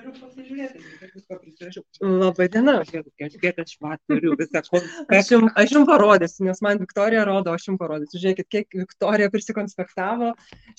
[0.00, 1.82] Turiu pasižiūrėti, kiek visko prisirašiau.
[2.20, 2.74] Labai diena.
[2.88, 5.18] Kiek aš va turiu visą Aš konspektą.
[5.34, 8.20] jums, aš jums parodysiu, nes man Viktorija rodo, aš jums parodysiu.
[8.22, 10.30] Žiūrėkit, kiek Viktorija prisikonspektavo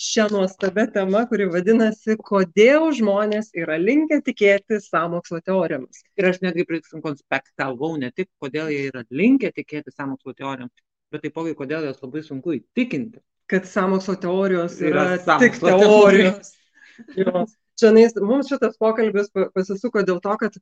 [0.07, 6.01] šią nuostabią temą, kuri vadinasi, kodėl žmonės yra linkę tikėti sąmokslo teorijomis.
[6.17, 10.73] Ir aš netgi prisikonspektavau ne tik, kodėl jie yra linkę tikėti sąmokslo teorijom,
[11.13, 13.21] bet taipogi, kodėl jas labai sunku įtikinti.
[13.51, 16.55] Kad sąmokslo teorijos yra, Yra tik sąmokslo teorijos.
[17.17, 17.45] Jo.
[17.79, 17.91] Čia
[18.21, 20.57] mums šitas pokalbis pa- pasisuko dėl to, kad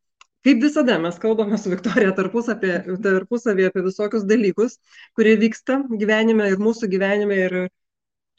[0.46, 4.78] kaip visada mes kalbame su Viktorija tarpusavį tarpusavį apie visokius dalykus,
[5.18, 7.58] kurie vyksta gyvenime ir mūsų gyvenime ir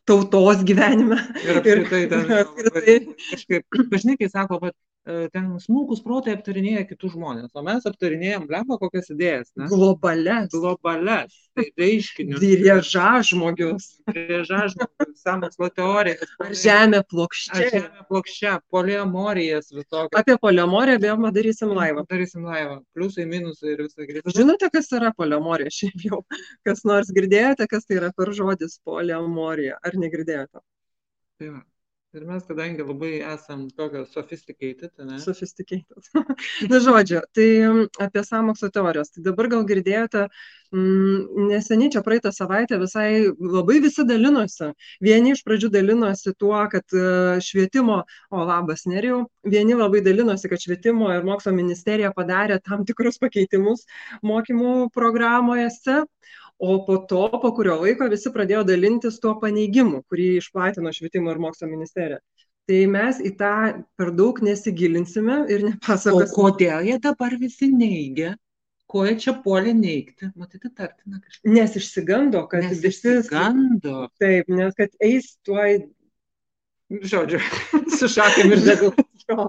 [0.09, 1.19] tautos gyvenime.
[1.45, 2.95] Ir apskritai, Ir apskritai.
[3.30, 4.75] kažkaip, dažnai, kai sako, kad
[5.33, 9.67] ten smulkus protai aptarinėja kitus žmonės, o mes aptarinėjom lemą kokias idėjas, ne?
[9.71, 10.51] Globales.
[10.53, 13.87] globales, tai reiškinius, Dirieža žmogius.
[14.11, 17.71] priežažmogus, sąmokslo teorijas, Ar žemė ar plokščia.
[17.73, 20.21] žemė plokščia, poliamorijas visokias.
[20.21, 22.05] Apie poliamoriją vėl darysim laivą.
[22.11, 22.80] Darysim laivą.
[22.93, 24.24] Pliusai, minusai ir visą kitą.
[24.37, 26.21] Žinote, kas yra poliamorija šiaip jau?
[26.67, 29.80] Kas nors girdėjote, kas tai yra per žodis poliamorija?
[29.80, 30.61] Ar negirdėjote?
[31.41, 31.65] Tai va.
[32.11, 35.19] Ir mes, kadangi labai esam tokio sophisticated, ne?
[35.23, 36.09] Sophisticated.
[36.71, 37.47] Na, žodžiu, tai
[38.02, 39.13] apie sąmokslo teorijos.
[39.15, 40.25] Tai dabar gal girdėjote,
[40.75, 44.73] mm, neseniai čia praeitą savaitę visai labai visi dalinosi.
[45.07, 47.07] Vieni iš pradžių dalinosi tuo, kad e,
[47.47, 48.01] švietimo,
[48.35, 53.87] o labas nerijau, vieni labai dalinosi, kad švietimo ir mokslo ministerija padarė tam tikrus pakeitimus
[54.27, 55.71] mokymų programoje.
[56.61, 61.39] O po to, po kurio laiko, visi pradėjo dalintis tuo paneigimu, kurį išplatino švietimo ir
[61.41, 62.21] mokslo ministerija.
[62.69, 63.52] Tai mes į tą
[63.99, 66.28] per daug nesigilinsime ir O nepasakosime.
[66.37, 68.34] kodėl jie dabar visi neigia?
[68.91, 70.28] Ko jie čia puolė neigti?
[70.37, 71.49] Matyti, tartina kažkaip.
[71.56, 73.09] Nes išsigando, kad Nes visi.
[73.17, 73.97] išsigando.
[74.21, 75.81] Taip, nes kad eis tuoj.
[76.91, 77.39] Žodžiu,
[77.99, 78.93] su šakėm ir degal.
[79.31, 79.47] Jo,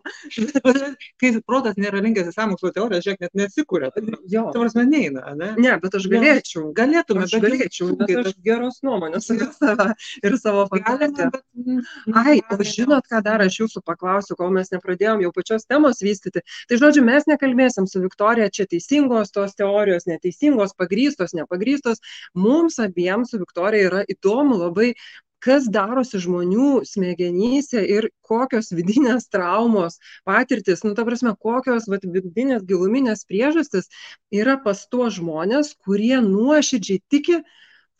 [1.22, 3.90] Kai protas nėra linkęs į sąmokslo teoriją, žiūrėk, net nesikūrė.
[4.30, 4.44] jo.
[4.54, 5.52] Tai prasme, neina, ne?
[5.62, 6.68] Ne, bet aš galėčiau.
[6.78, 9.88] Galėtume, Aš bet galėčiau, sunkiai nes aš geros nuomonės apie save
[10.28, 11.40] ir savo bet...
[11.58, 11.81] mm,
[12.22, 16.44] Ai, o žinot, ką dar aš jūsų paklausiu, kol mes nepradėjom jau pačios temos vystyti.
[16.70, 22.02] Tai žodžiu, mes nekalbėsim su Viktorija, čia teisingos tos teorijos, neteisingos, pagrystos, nepagrystos.
[22.38, 24.94] Mums abiems su Viktorija yra įdomu labai,
[25.41, 29.97] kas darosi žmonių smegenyse ir kokios vidinės traumos,
[30.28, 33.90] patirtis, nu, ta prasme, kokios vat, vidinės giluminės priežastis
[34.34, 37.41] yra pas tuos žmonės, kurie nuoširdžiai tiki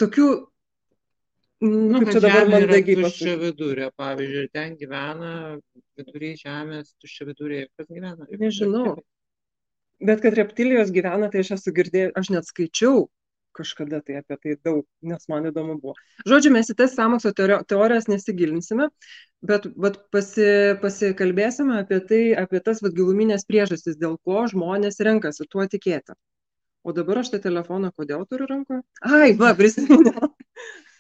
[0.02, 0.32] tokiu,
[1.62, 3.34] Nu, nu, kaip čia dabar mandagiai pasakyti.
[3.38, 5.34] vidurė, pavyzdžiui, ten gyvena
[6.00, 8.26] vidury žemės, tuščia vidurė, kas gyvena?
[8.42, 8.96] Nežinau.
[10.02, 13.04] Bet kad reptilijos gyvena, tai aš esu girdėjęs, aš net skaičiau
[13.58, 15.96] kažkada tai apie tai daug, nes man įdomu buvo.
[16.30, 17.34] Žodžiu, mes į tas sąmokslo
[17.70, 18.90] teorijas nesigilinsime,
[19.46, 20.48] bet vat, pasi,
[20.84, 26.18] pasikalbėsime apie tai, apie tas vat, giluminės priežastis, dėl ko žmonės renkasi tuo tikėti.
[26.82, 28.82] O dabar aš tą telefoną kodėl turiu rankoje?
[29.06, 30.32] Ai, va, prisiminiau.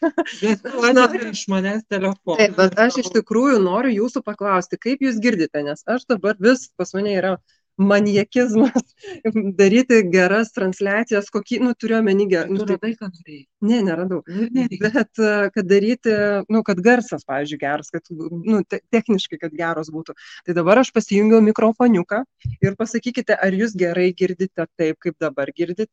[0.01, 2.37] Atimi iš manęs telefoną.
[2.37, 6.67] Taip, bet aš iš tikrųjų noriu jūsų paklausti, kaip jūs girdite, nes aš dabar vis
[6.77, 7.33] pas mane yra
[7.81, 8.93] maniekizmas
[9.59, 12.59] daryti geras transliacijas, kokį, nu, turiu omeny gerą.
[12.69, 13.45] radai, ką norėjai.
[13.67, 14.21] Ne, neradau.
[14.27, 14.67] Nu.
[14.81, 15.21] Bet
[15.55, 16.13] kad daryti,
[16.51, 20.15] nu, kad garsas, pavyzdžiui, geras, kad, nu, te, techniškai, kad geros būtų.
[20.47, 22.23] Tai dabar aš pasijungiau mikrofoniuką
[22.61, 25.91] ir pasakykite, ar jūs gerai girdite taip, kaip dabar girdite.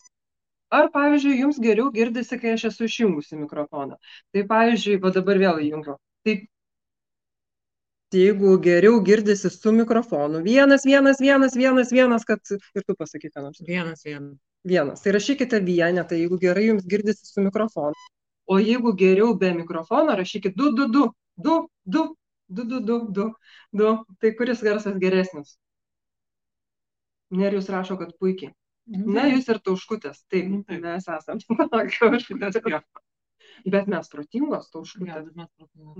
[0.68, 3.96] Ar, pavyzdžiui, jums geriau girdisi, kai aš esu išjungusi mikrofoną.
[4.34, 5.96] Tai, pavyzdžiui, va dabar vėl įjungiu.
[6.26, 6.34] Tai
[8.14, 13.42] jeigu geriau girdisi su mikrofonu, vienas, vienas, vienas, vienas, vienas, kad ir tu pasakyk, ką
[13.42, 13.60] nors.
[13.66, 14.38] Vienas, vienas.
[14.64, 15.02] Vienas.
[15.02, 17.94] Tai rašykite vienetą, jeigu gerai jums girdisi su mikrofonu.
[18.48, 22.06] O jeigu geriau be mikrofono, rašykite 2, 2, 2, 2, 2,
[22.48, 23.32] 2, 2, 2, 2,
[23.72, 24.04] 2.
[24.20, 25.58] Tai kuris garsas geresnis?
[27.30, 28.54] Nerijus rašo, kad puikiai.
[28.88, 30.22] Na, jūs ir tauškutės.
[30.32, 31.40] Taip, Nu, mes esame.
[33.74, 35.28] Bet mes protingos tauškutės.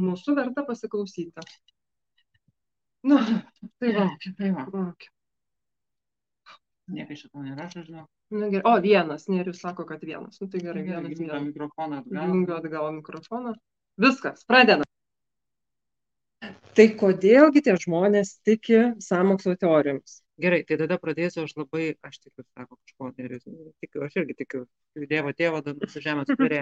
[0.09, 1.45] Mūsų verta pasiklausyti.
[3.09, 3.19] Nu,
[3.81, 4.09] tai va.
[4.39, 5.09] Tai va, ok.
[6.93, 8.07] niekas šito nerašo, žinau.
[8.31, 8.65] Na, gerai.
[8.69, 9.29] O, vienas.
[9.29, 10.41] Nerijus sako, kad vienas.
[10.41, 11.13] Nu, tai gerai, vienas.
[11.13, 11.49] Jungiam vienas.
[11.53, 12.29] mikrofoną atgal.
[12.29, 13.55] Jungiu atgal mikrofoną.
[13.99, 14.85] Viskas, pradedam.
[16.79, 20.21] Tai kodėlgi tie žmonės tiki sąmokslo teorijomis?
[20.39, 23.49] Gerai, tai tada pradėsiu, aš labai, aš tikiu, sako kažko, neris,
[23.83, 24.61] tikiu, aš irgi tikiu,
[25.11, 26.61] Dievo tėvo, dantų žemės turė.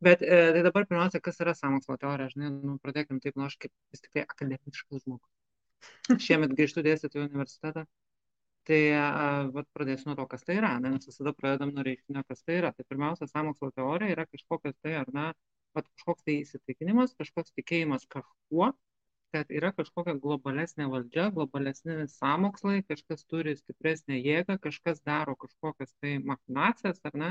[0.00, 3.58] Bet e, tai dabar pirmiausia, kas yra sąmokslo teorija, žinai, nu, pradėkim taip, nu, aš
[3.60, 5.28] kaip vis tik tai akademiškas žmogus.
[6.26, 7.84] Šiemet grįžtu dėstyti į universitetą,
[8.68, 8.80] tai
[9.54, 12.58] vat, pradėsiu nuo to, kas tai yra, ne, nes visada pradedam nuo reiškinio, kas tai
[12.60, 12.72] yra.
[12.76, 15.30] Tai pirmiausia, sąmokslo teorija yra kažkokios tai, ar ne,
[15.76, 18.72] vat, kažkoks tai įsitikinimas, kažkoks tikėjimas kažkuo,
[19.34, 26.16] kad yra kažkokia globalesnė valdžia, globalesni sąmokslai, kažkas turi stipresnę jėgą, kažkas daro kažkokias tai
[26.30, 27.30] machinacijas, ar ne,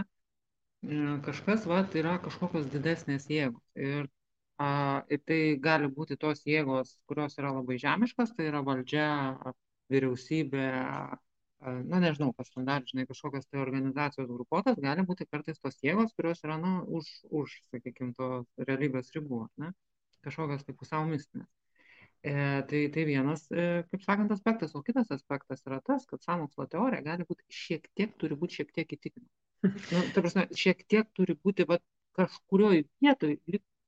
[0.86, 3.66] e, kažkas, va, yra kažkokios didesnės jėgos.
[3.90, 4.10] Ir,
[4.58, 4.68] a,
[5.14, 9.08] ir tai gali būti tos jėgos, kurios yra labai žemiškos, tai yra valdžia,
[9.92, 10.68] vyriausybė,
[11.62, 16.14] na nežinau, kas ten dar, žinai, kažkokios tai organizacijos grupuotas, gali būti kartais tos jėgos,
[16.18, 17.08] kurios yra, na, už,
[17.42, 19.72] už sakykime, to realybės ribų, ne?
[20.28, 21.50] kažkokios tai pusiau mistinės.
[22.26, 22.34] E,
[22.70, 27.06] tai, tai vienas, e, kaip sakant, aspektas, o kitas aspektas yra tas, kad sąmokslo teorija
[27.06, 29.32] gali būti šiek tiek, turi būti šiek tiek įtikinama.
[29.64, 31.80] Nu, ta prasme, šiek tiek turi būti, va,
[32.18, 33.38] kažkurioje vietoje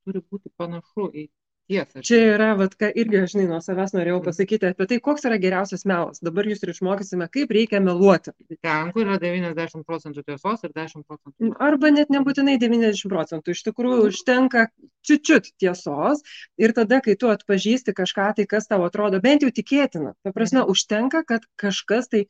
[0.04, 1.28] turi būti panašu į
[1.70, 2.02] tiesą.
[2.04, 4.26] Čia yra, vat, ką irgi aš žinai, nuo savęs norėjau mm.
[4.26, 6.22] pasakyti apie tai, koks yra geriausias melas.
[6.24, 8.34] Dabar jūs ir išmokysime, kaip reikia meluoti.
[8.58, 11.52] Ten, kur yra 90 procentų tiesos ir 10 procentų.
[11.62, 13.54] Arba net nebūtinai 90 procentų.
[13.54, 14.10] Iš tikrųjų, mm.
[14.10, 14.66] užtenka
[15.06, 16.24] čiučiut tiesos
[16.60, 20.16] ir tada, kai tu atpažįsti kažką, tai kas tau atrodo bent jau tikėtina.
[20.24, 20.74] Ta prasme, mm.
[20.74, 22.26] užtenka, kad kažkas tai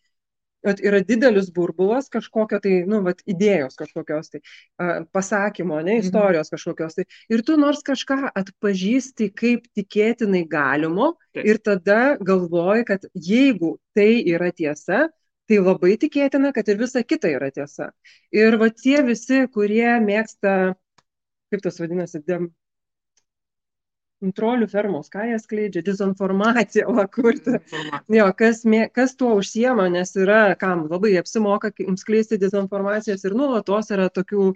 [0.67, 4.41] Vat yra didelis burbulas kažkokio tai, nu, vat, idėjos kažkokios tai,
[4.77, 6.05] a, pasakymo, ne, mhm.
[6.05, 7.07] istorijos kažkokios tai.
[7.33, 11.47] Ir tu nors kažką atpažįsti kaip tikėtinai galimo Taip.
[11.47, 15.07] ir tada galvoji, kad jeigu tai yra tiesa,
[15.51, 17.91] tai labai tikėtina, kad ir visa kita yra tiesa.
[18.31, 20.77] Ir va tie visi, kurie mėgsta,
[21.51, 22.53] kaip tas vadinasi, dem,
[24.37, 27.57] trolių fermos, ką jie skleidžia, dezinformaciją, va, kurti.
[28.13, 33.91] Jo, kas, mė, kas tuo užsiema, nes yra, kam labai apsimoka skleisti dezinformacijas ir nuolatos
[33.97, 34.53] yra tokių,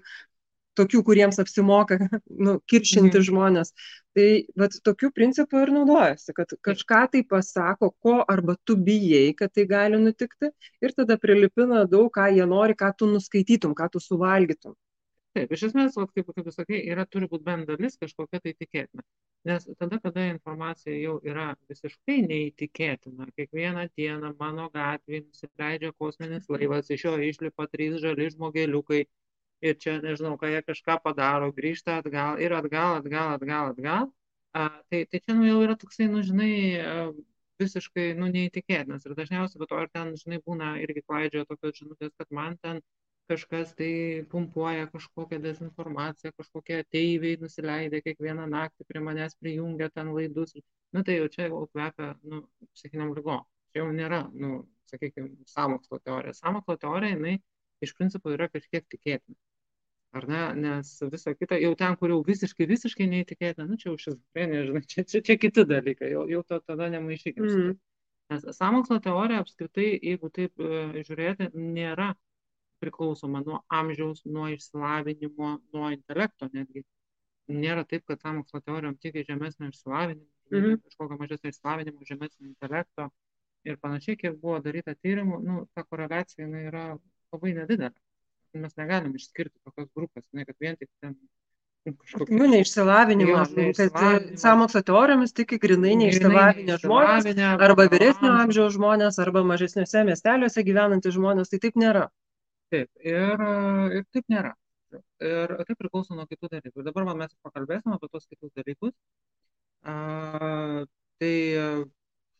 [0.79, 1.99] tokių kuriems apsimoka
[2.47, 3.27] nu, kiršinti mhm.
[3.31, 3.73] žmonės.
[4.15, 4.29] Tai
[4.61, 9.67] vat, tokiu principu ir naudojasi, kad kažką tai pasako, ko arba tu bijai, kad tai
[9.71, 10.53] gali nutikti
[10.85, 14.77] ir tada prilipina daug, ką jie nori, ką tu nuskaitytum, ką tu suvalgytum.
[15.35, 18.53] Taip, iš esmės, vat, kaip, kaip jūs sakai, yra turi būti bent dalis kažkokia tai
[18.55, 19.03] tikėtina.
[19.51, 26.93] Nes tada, kada informacija jau yra visiškai neįtikėtina, kiekvieną dieną mano gatvėje nusileidžia kosminis laivas,
[26.95, 29.03] iš jo išlipa trys žali žmogeliukai
[29.69, 34.11] ir čia, nežinau, ką jie kažką padaro, grįžta atgal ir atgal, atgal, atgal, atgal.
[34.55, 36.53] A, tai, tai čia nu, jau yra toksai, nu, žinai,
[37.63, 39.07] visiškai, nu, neįtikėtinas.
[39.09, 42.85] Ir dažniausiai, bet to ir ten, žinai, būna irgi klaidžioja tokios žinutės, kad man ten
[43.31, 50.55] kažkas tai pumpuoja kažkokią dezinformaciją, kažkokie ateiviai nusileidę kiekvieną naktį prie manęs prijungia ten laidus.
[50.95, 52.45] Nu, tai jau čia jau kvepia, nu,
[52.77, 53.41] psichiniam lygo.
[53.73, 54.61] Čia jau nėra, nu,
[54.91, 56.37] sakykime, samokslo teorija.
[56.37, 57.39] Samokslo teorija, jinai
[57.85, 59.37] iš principo yra kažkiek tikėtina.
[60.15, 60.43] Ar ne?
[60.63, 64.85] Nes visa kita, jau ten, kur jau visiškai, visiškai neįtikėtina, nu čia jau šizofrenija, žinai,
[64.87, 67.49] čia, čia, čia kiti dalykai, jau, jau to tada nemaišykim.
[67.49, 67.73] Mm.
[68.31, 72.13] Nes samokslo teorija apskritai, jeigu taip e, žiūrėti, nėra
[72.85, 76.85] priklausoma nuo amžiaus, nuo išsilavinimo, nuo intelekto netgi.
[77.53, 80.81] Nėra taip, kad sąmokslo teorijom tik žemesnio išsilavinimo, mm -hmm.
[80.85, 83.11] kažkokio mažesnio išsilavinimo, žemesnio intelekto
[83.69, 86.87] ir panašiai, kiek buvo daryta tyrimų, nu, ta koreliacija yra
[87.33, 87.97] labai nedidelė.
[88.65, 91.17] Mes negalim išskirti tokios grupės, ne, kad vien tik ten
[91.85, 92.37] Kažkokia...
[92.39, 93.43] Nu, neišsilavinimo,
[93.77, 97.27] kad sąmokslo teorijomis tik grinai neišsilavinę žmonės,
[97.67, 102.07] arba vyresnio amžiaus žmonės, arba mažesniuose miesteliuose gyvenantys žmonės, tai taip nėra.
[102.75, 103.43] Taip, ir,
[103.99, 104.55] ir taip nėra.
[105.23, 106.81] Ir tai priklauso nuo kitų dalykų.
[106.81, 108.95] Ir dabar mes pakalbėsime apie tos kitus dalykus.
[109.85, 109.95] A,
[111.23, 111.35] tai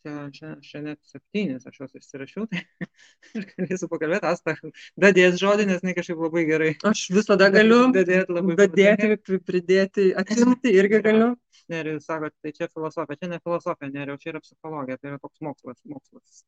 [0.05, 2.65] net septynis aš juos išsirašiau, tai
[3.39, 4.57] aš galėsiu pakalbėti, Asta,
[5.01, 6.73] dadės žodį, nes ne kažkaip labai gerai.
[6.91, 11.31] Aš visada galiu dadėti, labai dadėti, pridėti, atimti irgi galiu.
[11.73, 15.41] Neriu, sako, tai čia filosofija, čia ne filosofija, neriu, čia yra psichologija, tai yra toks
[15.47, 16.43] mokslas, mokslas,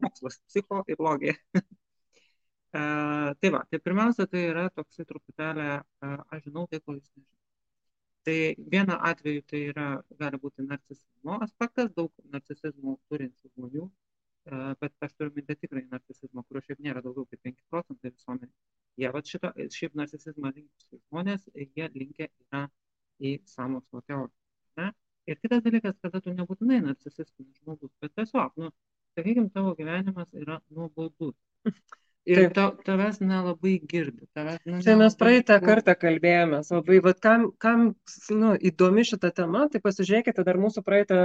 [0.00, 1.36] mokslas, psicho ir logija.
[1.54, 1.62] E,
[2.72, 5.64] tai va, tai pirmiausia, tai yra toksai truputėlį,
[6.08, 7.38] e, aš žinau tai, ko jūs nežinote.
[8.24, 8.36] Tai
[8.74, 9.86] viena atveju tai yra,
[10.20, 16.46] gali būti narcisizmo aspektas, daug narcisizmo turinčių žmonių, e, bet aš turiu minti tikrai narcisizmo,
[16.48, 18.52] kurio šiaip nėra daugiau kaip 5 procentai visuomenė.
[19.02, 22.66] Jie, va šito, šiaip narcisizmą linkusius žmonės, jie linkia yra
[23.20, 24.38] į samokslo teoriją.
[24.80, 24.92] Ne?
[25.28, 28.72] Ir kitas dalykas, kada tu nebūtinai narcisistinis žmogus, bet tiesiog, nu,
[29.18, 31.36] sakykime, tavo gyvenimas yra nuobodus.
[32.30, 34.28] Ir ta, tavęs nelabai girdi.
[34.36, 37.88] Tavęs, nu, Čia mes praeitą kartą kalbėjomės labai, bet kam, kam
[38.30, 41.16] nu, įdomi šita tema, tai pasižiūrėkite dar mūsų praeitą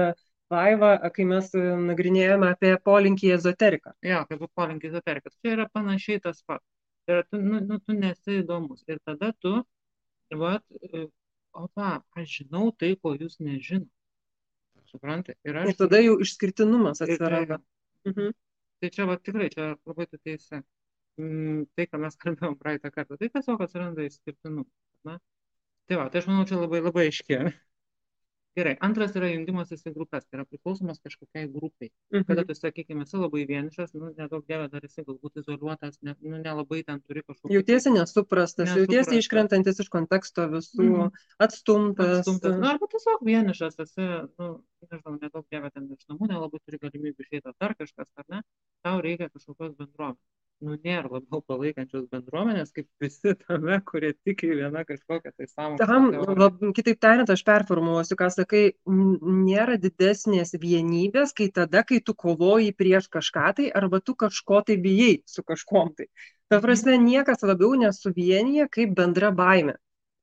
[0.54, 1.52] laivą, kai mes
[1.90, 3.94] nagrinėjome apie polinkį ezoteriką.
[4.10, 5.34] Jo, kaip polinkį ezoteriką.
[5.44, 6.66] Čia yra panašiai tas pats.
[7.08, 8.82] Ir tu, nu, nu, tu nesi įdomus.
[8.90, 9.54] Ir tada tu,
[10.34, 10.66] vat,
[11.54, 13.94] opa, aš žinau tai, ko jūs nežinote.
[14.88, 15.38] Suprantate?
[15.46, 15.70] Ir, aš...
[15.72, 17.62] ir tada jau išskirtinumas atsiranda.
[18.08, 18.34] Mhm.
[18.82, 20.64] Tai čia va tikrai, čia labai tu teisė.
[21.18, 24.66] Mm, tai, ką mes kalbėjom praeitą kartą, tai tiesiog atsiranda išskirtinų.
[25.08, 25.18] Na?
[25.90, 27.54] Tai va, tai aš manau, čia labai labai aiškiai.
[28.58, 31.92] Gerai, antras yra jungimasis į grupės, tai yra priklausomas kažkokiai grupiai.
[32.26, 32.48] Kada Mhm.
[32.50, 36.80] tu, sakykime, esi labai vienišas, nu, nedaug dievė dar esi galbūt izoliuotas, ne, nu, nelabai
[36.88, 37.54] ten turi kažkokį...
[37.54, 39.22] Jautiesi nesuprastas, jautiesi Nesuprastas.
[39.22, 41.14] iškrentantis iš konteksto visų, Mhm.
[41.38, 42.18] atstumtas.
[42.26, 42.58] atstumtas.
[42.58, 44.02] Na, arba tiesiog vienišas esi,
[44.42, 44.50] nu,
[44.86, 48.42] nežinau, nedaug dievė ten iš namų, nelabai turi galimybių išeiti, ar dar kažkas, ar ne,
[48.86, 50.26] tau reikia kažkokios bendruomenės.
[50.58, 56.08] Nu, nėra labiau palaikančios bendruomenės, kaip visi tame, kurie tiki viena kažkokia tai sąmokslo Tam,
[56.40, 62.74] lab, kitaip tariant, aš performuosiu, ką sakai, nėra didesnės vienybės, kai tada, kai tu kovoji
[62.74, 66.10] prieš kažką tai, arba tu kažko tai bijai su kažkom tai.
[66.50, 69.78] Ta prasme, niekas labiau nesuvienyje kaip bendra baime.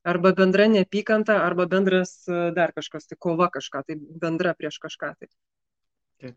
[0.05, 5.15] Arba bendra neapykanta, arba bendras e, dar kažkas, tai kova kažką, tai bendra prieš kažką
[5.17, 5.31] tai.
[6.21, 6.37] Taip.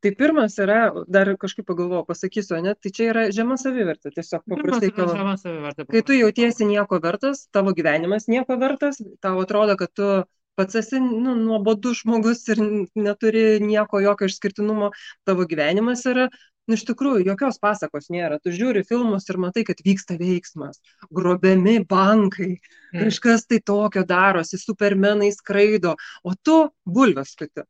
[0.00, 0.78] Tai pirmas yra,
[1.12, 5.18] dar kažkaip pagalvojau, pasakysiu, ne, tai čia yra žema savivertė, tiesiog paprastai kalbant.
[5.18, 5.86] žema savivertė.
[5.90, 10.08] Kai tu jautiesi nieko vertas, tavo gyvenimas nieko vertas, tau atrodo, kad tu
[10.56, 12.62] pats esi nu, nuobodus žmogus ir
[12.96, 14.90] neturi nieko, jokio išskirtinumo,
[15.28, 16.30] tavo gyvenimas yra,
[16.68, 18.38] nu, iš tikrųjų, jokios pasakos nėra.
[18.42, 22.58] Tu žiūri filmus ir matai, kad vyksta veiksmas, grobiami bankai,
[22.92, 23.04] Mm.
[23.06, 27.62] kažkas tai tokio darosi, supermenai skraido, o tu bulves skati,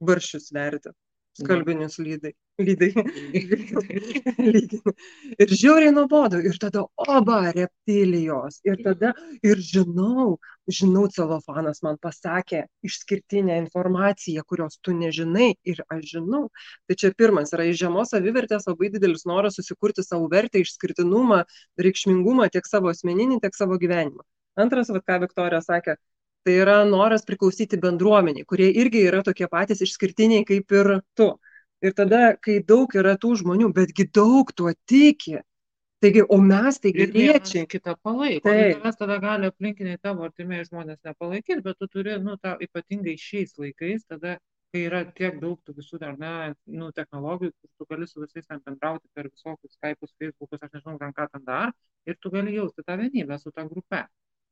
[0.00, 0.92] baršius verti,
[1.38, 2.32] skalbinius lydai.
[2.60, 2.90] lydai.
[5.40, 6.40] Ir žiauriai nuobodu.
[6.44, 8.60] Ir tada, oba, reptilijos.
[8.66, 9.12] Ir tada,
[9.46, 10.36] ir žinau,
[10.70, 16.44] žinau, celofanas man pasakė išskirtinę informaciją, kurios tu nežinai ir aš žinau.
[16.88, 21.44] Tai čia pirmas yra iš žemos savivertės labai didelis noras susikurti savo vertę, išskirtinumą,
[21.80, 24.26] reikšmingumą tiek savo asmeninį, tiek savo gyvenimą.
[24.60, 25.94] Antras, vad ką Viktorija sakė,
[26.44, 31.30] tai yra noras priklausyti bendruomeniai, kurie irgi yra tokie patys išskirtiniai kaip ir tu.
[31.80, 35.38] Ir tada, kai daug yra tų žmonių, betgi daug tuo tiki.
[36.00, 37.66] Taigi, o mes tai Ir vienas geriečiai.
[37.68, 38.48] kitą palaiko.
[38.48, 38.60] Taip.
[38.70, 43.16] Ir tavęs tada gali aplinkiniai tavo artimieji žmonės nepalaikyti, bet tu turi, nu, tą ypatingai
[43.20, 44.38] šiais laikais, tada,
[44.72, 46.32] kai yra tiek daug tų visų, ar ne,
[46.72, 50.96] nu, technologijų, kur tu gali su visais ten bendrauti per visokius Skype'us, Facebook'us, aš nežinau,
[51.00, 51.72] ten ką ten dar,
[52.08, 54.04] ir tu gali jausti tą vienybę su ta grupe.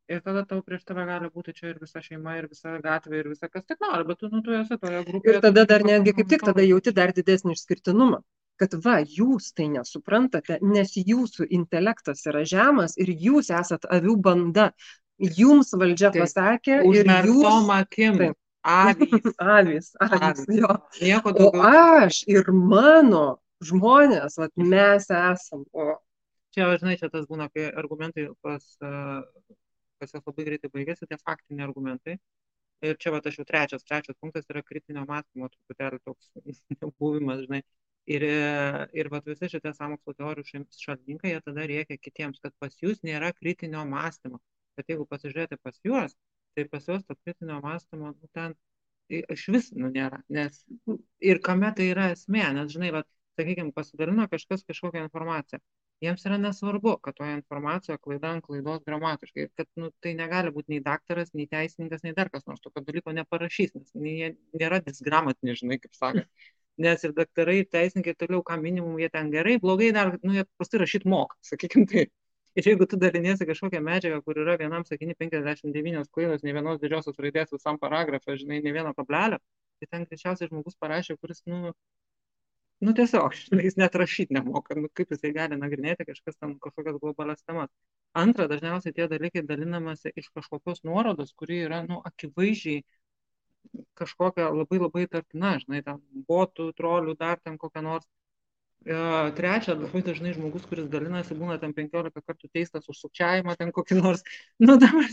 [0.09, 3.27] Ir tada tau prieš tave gali būti čia ir visa šeima, ir visa gatvė, ir
[3.35, 5.35] visa kas tik nori, bet tu, nu, tu esi toje grupėje.
[5.35, 8.23] Ir tada dar netgi kaip tik tada pakankamai jauti dar didesnį išskirtinumą.
[8.59, 14.71] Kad va, jūs tai nesuprantate, nes jūsų intelektas yra žemas ir jūs esat avių banda.
[15.19, 16.25] Jums valdžia Taip.
[16.25, 18.19] pasakė ir jūs akim.
[18.23, 18.41] Taip.
[18.69, 19.13] Avys.
[19.59, 20.45] avys, avys, Avys.
[20.57, 20.75] jo.
[21.03, 25.69] Nieko O aš ir mano žmonės, vat, mes esam.
[25.73, 25.95] O
[26.57, 29.21] Čia, žinai, čia tas būna, kai argumentai pas, uh,
[30.01, 32.19] pas jas labai greitai baigėsi, tie faktiniai argumentai.
[32.89, 36.31] Ir čia, va, aš jau trečias, trečias punktas yra kritinio mąstymo, truputėlį toks
[37.03, 37.63] buvimas, žinai.
[38.09, 38.25] Ir,
[38.97, 43.35] ir va, visi šitie sąmokslo teorijų šalininkai, jie tada rėkia kitiems, kad pas jūs nėra
[43.37, 44.39] kritinio mąstymo.
[44.79, 46.15] Bet jeigu pasižiūrėti pas juos,
[46.57, 48.55] tai pas juos to kritinio mąstymo, nu, ten
[49.11, 50.23] iš vis nu, nėra.
[50.39, 50.63] Nes
[51.33, 53.03] ir kame tai yra esmė, nes, žinai, va,
[53.41, 55.61] sakykime, pasidalino kažkas kažkokią informaciją.
[56.05, 59.47] Jiems yra nesvarbu, kad toje informacijoje klaida ant klaidos gramatiškai.
[59.47, 62.85] Ir kad nu, tai negali būti nei daktaras, nei teisininkas, nei dar kas nors tokio
[62.87, 64.31] dalyko neparašys, nes jie
[64.63, 66.25] nėra disgramatiniai, žinai, kaip sakė.
[66.87, 70.47] Nes ir daktarai, ir teisininkai toliau, ką minimum jie ten gerai, blogai dar, nu, jie
[70.47, 72.15] paprastai rašyti moka, sakykime taip.
[72.59, 77.19] Ir jeigu tu daliniesi kažkokią medžiagą, kur yra vienam sakiniui 59 klaidos, ne vienos didžiosios
[77.23, 79.39] raidės visam paragrafą, žinai, ne vieno kablelio,
[79.79, 81.75] tai ten greičiausiai žmogus parašė, kuris, nu,
[82.87, 86.99] nu tiesiog, žinai, jis net rašyti nemoka, nu kaip jisai gali nagrinėti kažkas tam kažkokias
[87.03, 87.71] globalias temas.
[88.23, 92.85] Antra, dažniausiai tie dalykai dalinamasi iš kažkokios nuorodos, kuri yra, nu, akivaizdžiai
[93.99, 95.99] kažkokia labai labai tartina, žinai, ten
[96.31, 98.07] botų, trolių, dar ten kokią nors.
[98.87, 98.95] E,
[99.35, 103.99] Trečia, labai dažnai žmogus, kuris dalinasi, būna ten 15 kartų teistas už sukčiavimą, ten kokį
[103.99, 104.23] nors,
[104.67, 105.09] nu, dabar,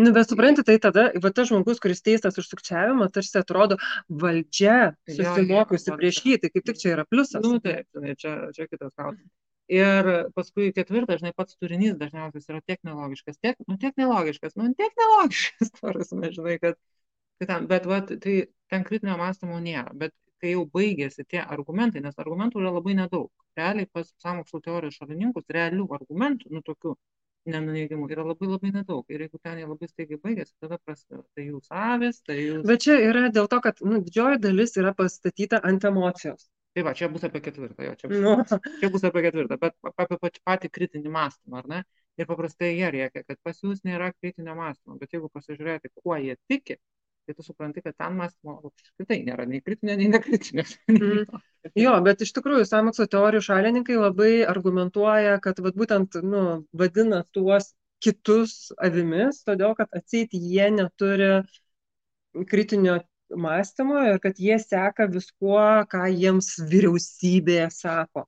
[0.00, 3.76] Nu, bet supranti, tai tada, va tas žmogus, kuris teistas už sukčiavimą, tarsi atrodo
[4.08, 7.44] valdžia susimokusi prieš jį, tai kaip tik čia yra pliusas.
[7.44, 9.30] Nu, taip, žinai, čia, čia kitas klausimas.
[9.72, 14.72] Ir paskui ketvirtas, žinai, pats turinys dažniausiai yra tiek nelogiškas, tiek, nu, tiek nelogiškas, nu,
[14.76, 16.80] tiek nelogiškas, prasme, žinai, kad,
[17.40, 18.34] kad ten, bet, va, tai
[18.72, 23.30] ten kritinio mąstymo nėra, bet kai jau baigėsi tie argumentai, nes argumentų yra labai nedaug,
[23.58, 26.96] realiai pas sąmokslo teorijos šalininkus, realių argumentų, nu, tokių
[27.52, 29.04] nenuneigimų yra labai labai nedaug.
[29.10, 32.66] Ir jeigu ten jie labai staigiai baigėsi, tada prasideda, tai jūs avės, tai jūs...
[32.68, 36.48] Bet čia yra dėl to, kad nu, didžioji dalis yra pastatyta ant emocijos.
[36.72, 39.74] Tai va, čia bus apie ketvirtą, jo, čia bus, Nu, čia bus apie ketvirtą, bet
[39.90, 41.82] apie patį, patį kritinį mąstymą, ar ne?
[42.20, 46.38] Ir paprastai jie rėkia, kad pas jūs nėra kritinio mąstymo, bet jeigu pasižiūrėti, kuo jie
[46.48, 46.78] tiki,
[47.26, 50.66] tai tu supranti, kad ten mąstymo apskritai nėra nei kritinio, nei nekritinio.
[50.92, 51.78] Mm.
[51.78, 56.42] jo, bet iš tikrųjų sąmokslo teorijų šalininkai labai argumentuoja, kad vat, būtent nu,
[56.74, 57.68] vadina tuos
[58.02, 61.30] kitus avimis, todėl kad atseit jie neturi
[62.50, 62.98] kritinio
[63.46, 65.62] mąstymo ir kad jie seka viskuo,
[65.92, 68.26] ką jiems vyriausybė sako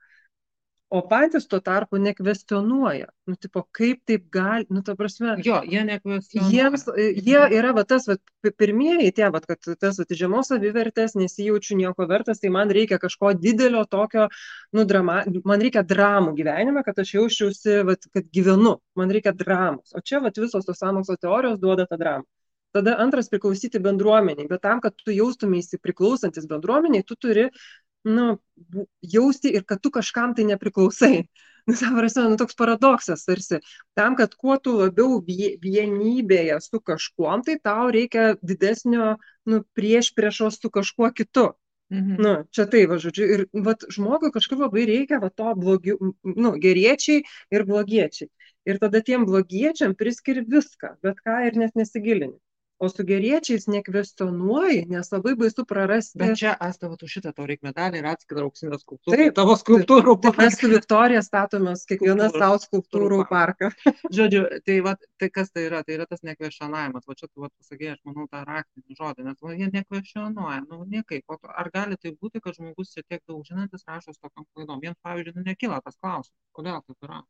[0.88, 3.08] o patys tuo tarpu nekvestionuoja.
[3.26, 5.34] Nu, tipo, kaip taip gali, nu, ta prasme.
[5.44, 6.52] Jo, jie nekvestionuoja.
[6.52, 6.84] Jiems,
[7.24, 8.16] jie yra, va, tas, va,
[8.60, 13.32] pirmieji tie, va, kad tas, va, žemos savivertės, nesijaučiu nieko vertas, tai man reikia kažko
[13.38, 14.28] didelio tokio,
[14.76, 19.96] nu, drama, man reikia dramų gyvenime, kad aš jausčiausi, va, kad gyvenu, man reikia dramos.
[19.96, 22.28] O čia, va, visos tos samokslo teorijos duoda tą dramą.
[22.74, 27.44] Tada antras priklausyti bendruomeniai, bet tam, kad tu jaustumėsi priklausantis bendruomeniai, tu turi
[28.04, 28.38] nu,
[29.00, 31.24] jausti ir kad tu kažkam tai nepriklausai.
[31.64, 33.56] Nu, savo prasme, nu, toks paradoksas tarsi.
[33.96, 39.14] Tam, kad kuo tu labiau vienybėje su kažkuom, tai tau reikia didesnio
[39.48, 41.46] nu, prieš priešos su kažkuo kitu.
[41.88, 42.20] Mhm.
[42.20, 45.96] Nu, čia tai, va, žodžiu, ir va, žmogui kažkaip labai reikia va, to blogi,
[46.36, 47.24] nu, geriečiai
[47.56, 48.28] ir blogiečiai.
[48.68, 52.36] Ir tada tiem blogiečiam priskiri viską, bet ką ir net nesigilini
[52.78, 56.18] o su geriečiais nekvestionuoji, nes labai baisu prarasti.
[56.18, 59.18] Bet čia, Asta, tu šitą tau reikia medalį ir atskirą auksinę skulptūrą.
[59.20, 60.42] Taip, tavo skulptūrų parką.
[60.42, 63.70] Mes su Viktorija statomės kiekvieną savo skulptūrų parką.
[64.18, 65.84] Žodžiu, tai, va, tai kas tai yra?
[65.86, 67.06] Tai yra tas nekvestionavimas.
[67.06, 71.24] Va čia tu pasakėjai, aš manau, tą raktinį žodį, nes va, jie nekvestionuoja, nu niekaip.
[71.30, 74.82] O ar gali tai būti, kad žmogus čia tiek daug žinantis rašo su tokiam klaidom?
[74.82, 77.22] Vien, pavyzdžiui, nu, nekyla tas klausimas, kodėl taip yra?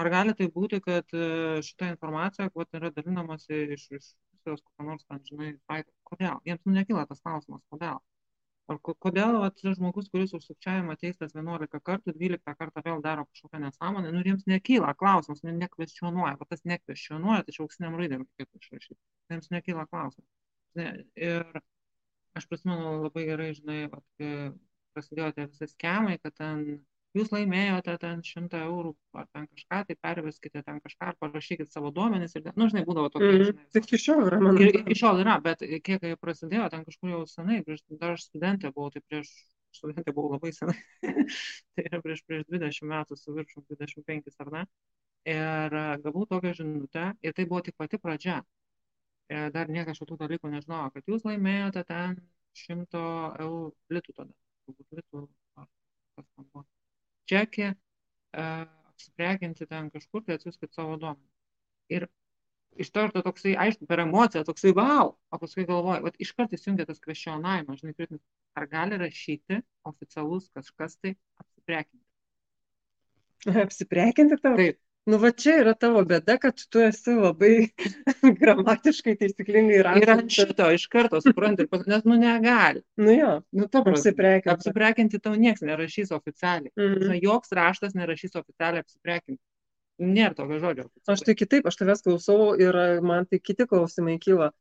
[0.00, 4.06] Ar gali tai būti, kad e, šita informacija vat, yra dalinamasi iš, iš
[4.42, 5.92] Rusijos kokio nors, ten, žinai, faito?
[6.08, 6.40] Kodėl?
[6.46, 8.00] Jiems nu, nekyla tas klausimas, kodėl?
[8.70, 13.60] Ar kodėl vat, žmogus, kuris už sukčiavimą teistas 11 kartų, 12 kartą vėl daro kažkokią
[13.64, 19.00] nesąmonę, nu jiems nekyla klausimas, nu, nekvestionuoja, o tas nekvestionuoja, tačiau auksiniam raidėm reikėtų išrašyti.
[19.34, 20.30] Jiems nekyla klausimas.
[20.78, 21.44] Ir
[22.38, 24.52] aš prisimenu labai gerai, žinai, vat, kai
[24.94, 26.64] prasidėjo tie visi skemai, kad ten
[27.16, 31.90] jūs laimėjote ten šimtą eurų ar ten kažką, tai perveskite ten kažką ar parašykit savo
[31.94, 33.30] duomenis ir, nu, žinai, būdavo tokie.
[33.30, 34.62] Mm, žinai, tik iki šiol yra, manau.
[34.64, 38.72] Ir iki šiol yra, bet kiek prasidėjo, ten kažkur jau senai, prieš, dar aš studentė
[38.72, 39.30] buvau, tai prieš
[39.76, 40.78] studentė buvau labai senai,
[41.76, 44.66] tai yra prieš, prieš 20 metų su viršum 25 ar ne.
[45.32, 48.40] Ir gavau tokią žinutę ir tai buvo tik pati pradžia.
[49.30, 52.18] Ir dar niekas šitų dalykų nežinojo, kad jūs laimėjote ten
[52.58, 53.04] 100
[53.44, 54.34] eurų litų tada.
[54.66, 55.26] Turbūt litų
[55.62, 55.70] ar
[56.18, 56.66] kas tam buvo
[57.30, 57.68] čekį,
[58.32, 61.28] apsiprekinti ten kažkur, tai atsiųskit savo duomenį.
[61.92, 62.06] Ir
[62.80, 66.86] iš karto toksai, aišku, per emociją toksai wow, o paskui galvoju, vat, iš karto įsijungia
[66.88, 68.22] tas kvestionavimas, žinai, kritinis,
[68.56, 72.06] ar gali rašyti oficialus kažkas tai apsiprekinti.
[73.66, 74.56] Apsiprekinti tau?
[74.60, 74.78] Taip.
[75.04, 77.54] Nu, va čia yra tavo bėda, kad tu esi labai
[78.40, 80.04] gramatiškai taisyklingai rašęs.
[80.04, 82.84] Ir ant šito iš karto supranti, nes, nu, negali.
[83.02, 84.52] Nu jo, nu, to apsiprekinti.
[84.54, 86.70] Apsiprekinti tau niekas nerašys oficialiai.
[86.78, 87.18] Mm -hmm.
[87.24, 89.42] Joks raštas nerašys oficialiai apsiprekinti.
[89.98, 90.86] Nėra tokio žodžio.
[90.86, 91.16] Oficialiai.
[91.18, 94.52] Aš tai kitaip, aš tavęs klausau ir man tai kiti klausimai kyla.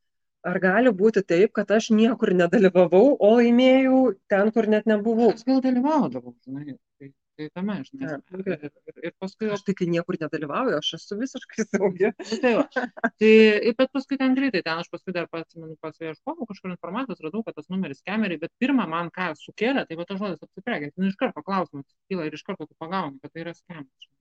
[0.42, 5.34] Ar gali būti taip, kad aš niekur nedalyvavau, o laimėjau ten, kur net nebuvau?
[5.36, 6.80] Aš gal dalyvaudavau, žinai.
[6.98, 8.08] Tai tai tame, žinai.
[8.10, 12.12] Ja, ir, ir, ir paskui aš tai, kai niekur nedalyvauju, aš esu visiškai saugi.
[12.20, 12.86] Nu, tai, va.
[13.22, 13.32] tai,
[13.80, 17.70] bet paskui ten greitai, ten aš paskui dar pasimenu, pasieškojau kažkur informacijos, radau, kad tas
[17.74, 20.98] numeris kameriai, bet pirmą man ką sukėlė, tai va tas žodis apsiprekinti.
[21.02, 24.12] Nu, iš karto klausimas kyla ir iš karto tu pagauni, kad tai yra skemas.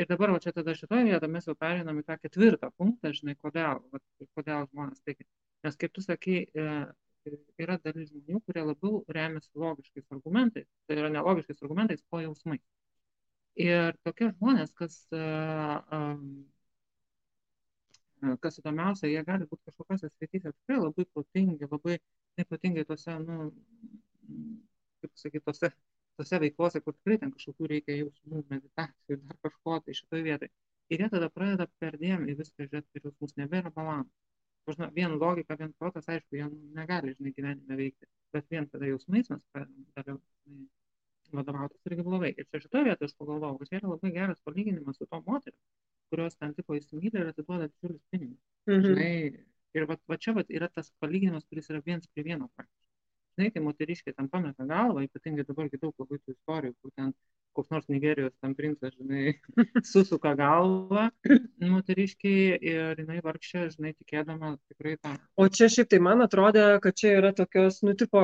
[0.00, 3.34] Ir dabar, va čia tada šitoje vietoje mes jau pereinam į tą ketvirtą punktą, žinai,
[3.36, 4.00] kodėl, va,
[4.38, 5.26] kodėl žmonės tiki.
[5.66, 6.68] Nes kaip tu sakai, e,
[7.60, 12.62] yra dalis žmonių, kurie labiau remiasi logiškais argumentais, tai yra nelogiškais argumentais, o jausmais.
[13.60, 14.96] Ir tokie žmonės, kas,
[18.44, 21.98] kas įdomiausia, jie gali būti kažkokiose srityse tikrai labai protingi, labai
[22.40, 23.50] neprotingai tose, nu,
[25.02, 25.72] kaip sakyti, tose,
[26.20, 30.52] tose veiklose, kur tikrai ten kažkokių reikia jausmų, meditacijų, dar kažko tai šitoje vietoje.
[30.90, 34.10] Ir jie tada pradeda perdėm į viską žiūrėti per jausmus, nebėra balanso
[34.74, 39.30] žinau, vien logika, vien protas, aišku, jie negali, žinai, gyvenime veikti, bet vien tada jausmais
[39.32, 40.20] mes pradedame
[41.34, 42.32] vadovautis irgi blogai.
[42.36, 45.58] Ir čia šitoje vietoje aš pagalvojau, kad čia yra labai geras palyginimas su to moteriu,
[46.10, 48.40] kurios ten tipo įsimylė ir atiduoda didžiulius pinigus.
[48.70, 48.86] Mhm.
[48.86, 49.12] Žinai,
[49.78, 52.88] ir va, va čia va, yra tas palyginimas, kuris yra viens prie vieno praktiškai.
[53.38, 57.14] Žinai, tai moteriškiai tam pameta galvą, ypatingai dabar daug labai tų istorijų, kur ten
[57.56, 59.34] koks nors Nigerijos tam princas, žinai,
[59.92, 61.08] susuka galvą
[61.70, 65.16] moteriškiai ir jinai vargšė, žinai, tikėdama tikrai tą.
[65.40, 68.22] O čia šiaip tai man atrodė, kad čia yra tokios, nu, tipo,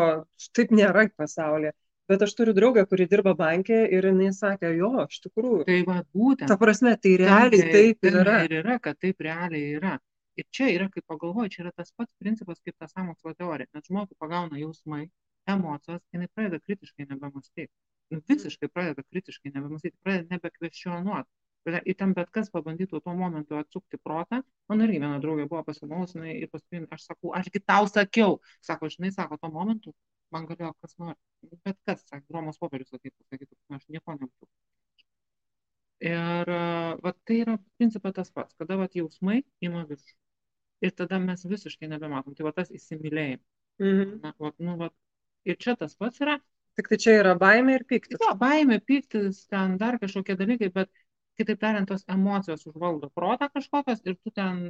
[0.56, 1.74] taip nėra pasaulyje.
[2.06, 5.64] Bet aš turiu draugę, kuri dirba bankė ir jinai sakė, jo, iš tikrųjų.
[5.66, 6.46] Tai va, būtent.
[6.46, 8.36] Ta prasme, tai realiai tai, taip yra.
[8.46, 9.96] Ir yra, kad taip realiai yra.
[10.38, 13.72] Ir čia yra, kaip pagalvoju, čia yra tas pats principas kaip ta samokslo teorija.
[13.74, 15.08] Net žmogų pagauna jausmai,
[15.54, 17.72] emocijos, jinai pradeda kritiškai nebemastyti
[18.11, 21.30] nu, visiškai pradeda kritiškai nebemastyti, pradeda nebekvestionuoti.
[21.66, 24.38] į ten bet kas pabandytų tuo momentu atsukti protą.
[24.70, 28.37] Man irgi viena draugė buvo pasimaus, ir paskui aš sakau, ašgi tau sakiau.
[28.62, 29.94] Sako, žinai, sako, tuo momentu
[30.30, 31.18] man galėjo kas nori.
[31.66, 34.48] Bet kas, sakė, Romos popiežius ateitų, sakytų, aš nieko nebūtų.
[36.06, 36.52] Ir
[37.02, 40.14] va, tai yra principą tas pats, kada va, jausmai ima viršų.
[40.87, 42.37] Ir tada mes visiškai nebematom.
[42.37, 43.46] Tai va tas įsimylėjimas.
[43.82, 44.18] Mhm.
[44.22, 44.90] Na, va, nu, va,
[45.46, 46.37] ir čia tas pats yra.
[46.76, 48.20] Tik tai čia yra baimė ir piktis.
[48.20, 50.90] Jo, baimė, piktis, ten dar kažkokie dalykai, bet
[51.40, 54.61] kitaip tariant, tos emocijos užvaldo protą kažkokias ir tu ten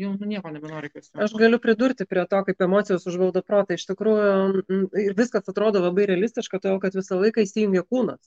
[0.00, 1.26] jau nu, nieko nebenori kvestionuoti.
[1.26, 3.76] Aš galiu pridurti prie to, kaip emocijos užvaldo protą.
[3.76, 4.62] Iš tikrųjų,
[5.04, 8.22] ir viskas atrodo labai realistiška, todėl kad visą laiką įsijungia kūnas.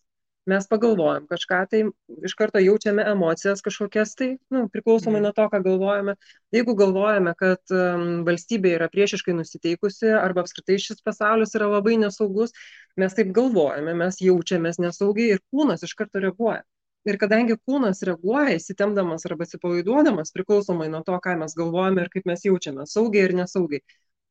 [0.46, 1.80] Mes pagalvojam kažką, tai
[2.28, 5.26] iš karto jaučiame emocijas kažkokias, tai nu, priklausomai mm.
[5.26, 6.14] nuo to, ką galvojame.
[6.54, 12.54] Jeigu galvojame, kad um, valstybė yra priešiškai nusiteikusi arba apskritai šis pasaulis yra labai nesaugus,
[13.02, 16.62] mes taip galvojame, mes jaučiamės nesaugiai ir kūnas iš karto reaguoja
[17.10, 22.26] ir kadangi kūnas reaguoja įsitempdamas arba atsipalaiduodamas priklausomai nuo to ką mes galvojame ir kaip
[22.30, 23.84] mes jaučiamės saugiai ir nesaugiai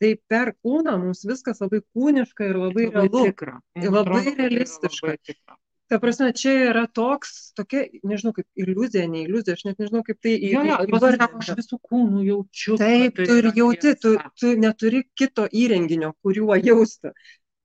[0.03, 3.61] tai per kūną mums viskas labai kūniška ir labai realu tikra.
[3.79, 5.15] labai realistiška
[5.95, 10.19] Ta prasme, čia yra toks, tokia, nežinau, kaip iliuzija, ne iliuzija, aš net nežinau, kaip
[10.27, 11.29] tai įvardinti.
[11.39, 12.79] Aš visų kūnų jaučiu.
[12.81, 17.13] Taip, tai tu ir jauti, tu, tu neturi kito įrenginio, kuriuo jausti.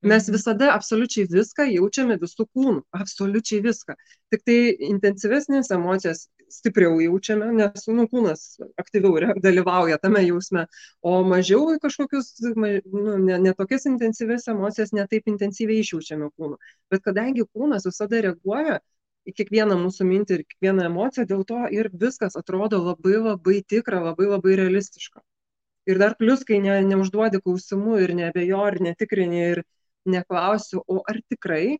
[0.05, 0.37] Mes mhm.
[0.37, 3.97] visada absoliučiai viską jaučiame visų kūnų, absoliučiai viską.
[4.29, 4.59] Tik tai
[4.91, 8.43] intensyvesnės emocijas stipriau jaučiame, nes nu, kūnas
[8.81, 10.65] aktyviau dalyvauja tame jausme,
[11.01, 16.59] o mažiau kažkokius, nu, netokias ne, ne intensyves emocijas netaip intensyviai išjaučiame kūnu.
[16.91, 18.79] Bet kadangi kūnas visada reaguoja
[19.29, 24.01] į kiekvieną mūsų mintį ir kiekvieną emociją, dėl to ir viskas atrodo labai labai tikra,
[24.09, 25.21] labai labai realistiška.
[25.89, 29.63] Ir dar plus, kai ne, neužduodi klausimų ir nebejo, ir netikrini, ir
[30.09, 31.79] neklausiu, o ar tikrai?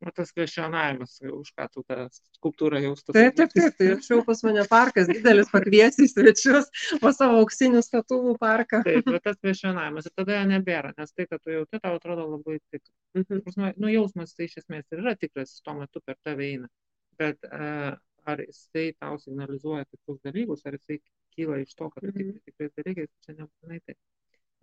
[0.00, 2.06] O tas kvestionavimas, už ką tu tą
[2.38, 3.12] skulptūrą jaustų.
[3.12, 6.70] Taip, taip, taip, tai jau pas mane parkas didelis pakviesi svečius,
[7.02, 8.80] po savo auksinių statulų parką.
[8.86, 12.24] Taip, bet tas kvestionavimas ir tada jo nebėra, nes tai, kad tu jauti, tau atrodo
[12.30, 12.94] labai tikras.
[13.18, 13.74] Mhm.
[13.76, 16.72] Nu, jausmas tai iš esmės ir yra tikras, tuo metu per tave eina.
[17.20, 17.92] Bet uh,
[18.24, 21.02] ar jisai tau signalizuoja kitus dalykus, ar jisai
[21.36, 22.16] kyla iš to, kad mhm.
[22.16, 24.00] tikrai tikrai dalykai, čia nebūtinai taip.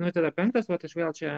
[0.01, 1.33] Nu, tada penktas, va, aš vėl čia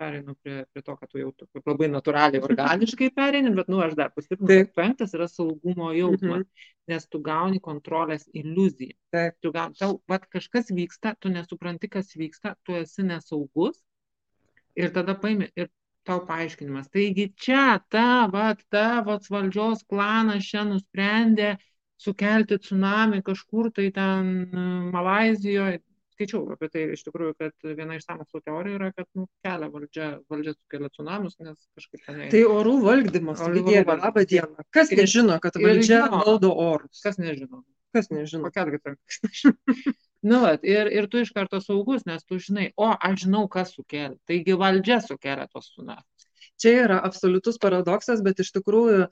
[0.00, 1.30] pereinu prie, prie to, kad tu jau
[1.68, 6.70] labai natūraliai, organiškai pereini, bet, nu, aš dar pastiprinu, kad penktas yra saugumo jausmas, mhm.
[6.92, 8.96] nes tu gauni kontrolės iliuziją.
[9.14, 9.36] Taip.
[9.44, 13.78] Tu gauni, tau, vat kažkas vyksta, tu nesupranti, kas vyksta, tu esi nesaugus
[14.78, 15.68] ir tada paimi ir
[16.06, 16.88] tau paaiškinimas.
[16.92, 21.54] Taigi čia ta, vat, ta, vat, valdžios klanas čia nusprendė
[22.00, 24.30] sukelti tsunami kažkur tai ten
[24.94, 25.82] Malazijoje,
[26.20, 30.08] skaičiau apie tai iš tikrųjų, kad viena iš sąmokslo teorijų yra, kad nu, kelia valdžia,
[30.28, 32.20] valdžia sukelia tsunamius, nes kažkaip ten.
[32.34, 34.66] Tai orų valdymas, orų dieve, labą dieną.
[34.74, 37.00] Kas ir, nežino, kad valdžia žino, valdo orus?
[37.04, 37.64] Kas nežino?
[37.96, 38.50] Kas nežino?
[38.50, 39.42] Pakelkit rankas.
[40.30, 43.72] nu, vat, ir, ir tu iš karto saugus, nes tu žinai, o aš žinau, kas
[43.76, 44.18] sukelia.
[44.28, 46.28] Taigi valdžia sukelia tos tsunamius.
[46.60, 49.06] Čia yra absoliutus paradoksas, bet iš tikrųjų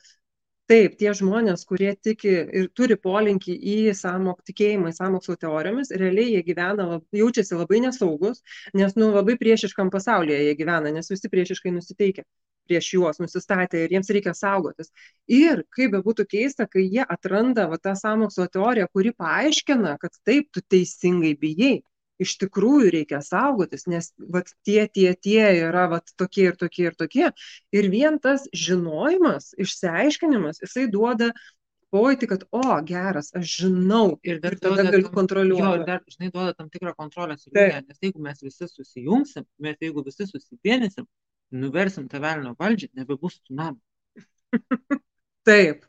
[0.69, 6.35] taip tie žmonės kurie tiki ir turi polinkį į sąmok tikėjimą į sąmokslo teorijomis realiai
[6.35, 8.43] jie gyvena jaučiasi labai nesaugūs
[8.81, 12.27] nes nu labai priešiškam pasaulyje jie gyvena nes visi priešiškai nusiteikę
[12.69, 14.91] prieš juos nusistatę ir jiems reikia saugotis.
[15.33, 20.51] Ir kaip bebūtų keista kai jie atranda va tą sąmokslo teoriją kuri paaiškina kad taip
[20.53, 21.79] tu teisingai bijai
[22.23, 26.99] iš tikrųjų reikia saugotis, nes vat, tie, tie, tie yra vat, tokie ir tokie ir
[26.99, 27.29] tokie.
[27.75, 31.31] Ir vien tas žinojimas, išsiaiškinimas, jisai duoda
[31.95, 35.63] pojūtį, kad, o, geras, aš žinau ir, ir tada galiu tam, kontroliuoti.
[35.63, 39.79] Jo, ir dar, žinai, duoda tam tikrą kontrolės iliuziją, nes jeigu mes visi susijungsim, mes
[39.85, 41.09] jeigu visi susivienysim,
[41.65, 43.81] nuversim tą velnio valdžią, nebebus tsunami.
[45.49, 45.87] Taip.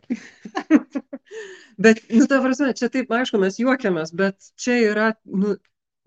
[1.84, 5.58] bet, nu, ta prasme, čia taip, aišku, mes juokiamės, bet čia yra, nu,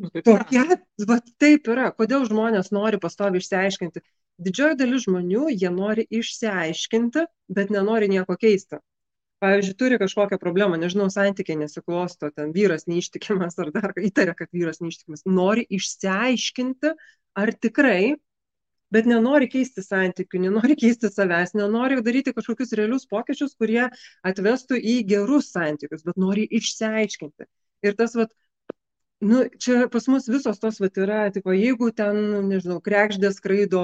[0.03, 0.65] Tokia,
[1.09, 1.91] va taip yra.
[1.95, 4.03] Kodėl žmonės nori pastovi išsiaiškinti?
[4.43, 8.81] Didžioji dalis žmonių, jie nori išsiaiškinti, bet nenori nieko keisti.
[9.43, 14.79] Pavyzdžiui, turi kažkokią problemą, nežinau, santykiai nesiklosto, ten vyras neištikimas ar dar įtaria, kad vyras
[14.83, 15.25] neištikimas.
[15.27, 16.93] Nori išsiaiškinti,
[17.43, 18.15] ar tikrai,
[18.95, 23.89] bet nenori keisti santykių, nenori keisti savęs, nenori daryti kažkokius realius pokyčius, kurie
[24.31, 27.49] atvestų į gerus santykius, bet nori išsiaiškinti.
[27.83, 28.31] Ir tas, vat,
[29.23, 32.17] nu čia pas mus visos tos vat yra tipo jeigu ten
[32.51, 33.83] nežinau kregždė skraido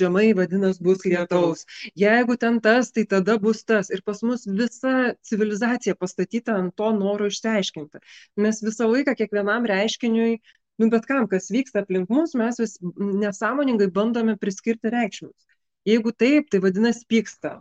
[0.00, 1.64] žemai vadinas bus lietaus.
[2.02, 3.90] Jeigu ten tas tai tada bus tas.
[3.90, 4.94] Ir pas mus visa
[5.26, 8.04] civilizacija pastatyta ant to noro išsiaiškinti.
[8.46, 10.38] Mes visą laiką kiekvienam reiškiniui
[10.78, 12.78] nu bet kam kas vyksta aplink mus mes vis
[13.24, 15.46] nesąmoningai bandome priskirti reikšmes
[15.86, 17.56] jeigu taip tai vadinasi pyksta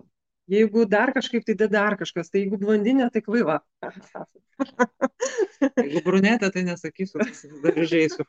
[0.51, 2.29] Jeigu dar kažkaip, tai dar kažkas.
[2.29, 3.60] Tai jeigu blondinė, tai kvaila.
[5.81, 7.23] Jeigu brunetė, tai nesakysiu,
[7.63, 8.27] dar žaisiu.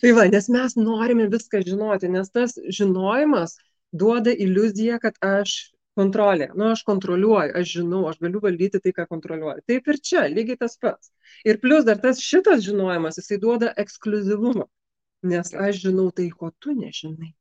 [0.00, 3.58] tai va, nes mes norime viską žinoti, nes tas žinojimas
[3.92, 5.58] duoda iliuziją, kad aš
[5.98, 6.48] kontrolė.
[6.56, 9.66] Nu, aš kontroliuoju, aš žinau, aš galiu valdyti tai, ką kontroliuoju.
[9.68, 11.12] Taip ir čia, lygiai tas pats.
[11.44, 14.68] Ir plus dar tas šitas žinojimas, jisai duoda ekskluzivumą.
[15.30, 17.34] Nes aš žinau tai, ko tu nežinai.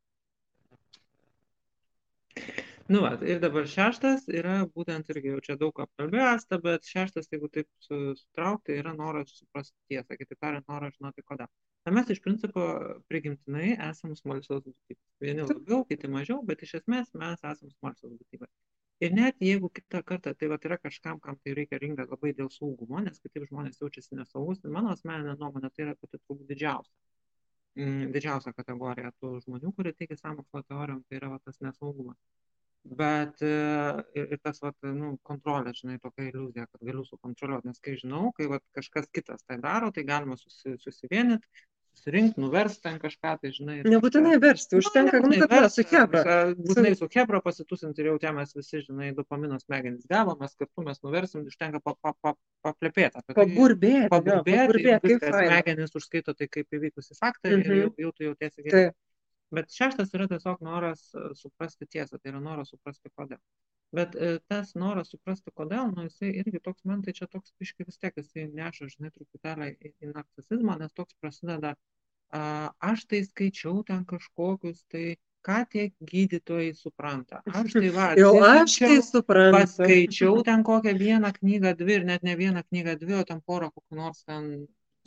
[2.90, 7.50] Nu, va, ir dabar šeštas yra būtent irgi jau čia daug apkalbėjęs, bet šeštas, jeigu
[7.54, 11.46] taip sutraukti, yra noras suprasti tiesą, kitaip tariant, noras žinoti kodėl.
[11.86, 12.64] Na, mes iš principo
[13.12, 15.04] prigimtinai esame smalsios būtybės.
[15.22, 18.50] Vieni labiau, kiti mažiau, bet iš esmės mes esame smalsios būtybės.
[19.06, 22.50] Ir net jeigu kitą kartą tai vat, yra kažkam, kam tai reikia rinkti labai dėl
[22.58, 26.98] saugumo, nes kitaip žmonės jaučiasi nesaugus, tai mano asmeninė nuomonė tai yra pati turbūt didžiausia.
[27.78, 32.18] Mm, didžiausia kategorija tų žmonių, kurie teikia sąmokslo teorijom, tai yra va, tas nesaugumas
[32.84, 33.56] bet e,
[34.16, 38.30] ir, ir tas vat, nu, kontrolė, žinai, tokia iliuzija, kad galiu sukontroliuoti, nes kai žinau,
[38.38, 41.48] kai vat, kažkas kitas tai daro, tai galima susi, susivienyti,
[42.00, 43.78] susirinkti, nuversti ten kažką, tai žinai.
[43.84, 46.38] Nebūtinai versti, užtenka, nu, kad versti su Hebra.
[46.56, 50.86] Būtinai su Hebra pasitusinti ir jau ten mes visi, žinai, dopamino smegenys gavo, mes kartu
[50.88, 52.34] mes nuversim, užtenka pa, pa, pa,
[52.66, 53.26] paplepėti.
[53.26, 53.36] Tai.
[53.42, 54.08] Paburbėti.
[54.14, 57.60] Paburbėti, kaip smegenys užskaito tai kaip įvykusi faktą mhm.
[57.60, 58.90] ir jau, jau tu jautiesi gerai.
[59.56, 63.40] Bet šeštas yra tiesiog noras e, suprasti tiesą, tai yra noras suprasti kodėl.
[63.96, 67.88] Bet e, tas noras suprasti kodėl, nu jisai irgi toks, man tai čia toks iški
[67.88, 71.74] vis tiek, jisai neša, žinai, truputėlį į, į narcisizmą, nes toks prasideda,
[72.30, 72.44] a,
[72.92, 77.42] aš tai skaičiau ten kažkokius, tai ką tie gydytojai supranta.
[77.50, 79.58] Aš tai va, jau aš tai suprantu.
[79.58, 83.72] Paskaičiau ten kokią vieną knygą, dvi ir net ne vieną knygą, dvi, o ten porą
[83.74, 84.52] kokių nors ten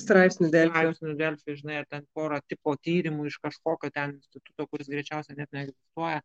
[0.03, 0.75] straipsnių Delfi.
[0.75, 5.51] Straipsnių Delfi, žinai, ar ten porą tipo tyrimų iš kažkokio ten instituto, kuris greičiausiai net
[5.55, 6.21] neegzistuoja.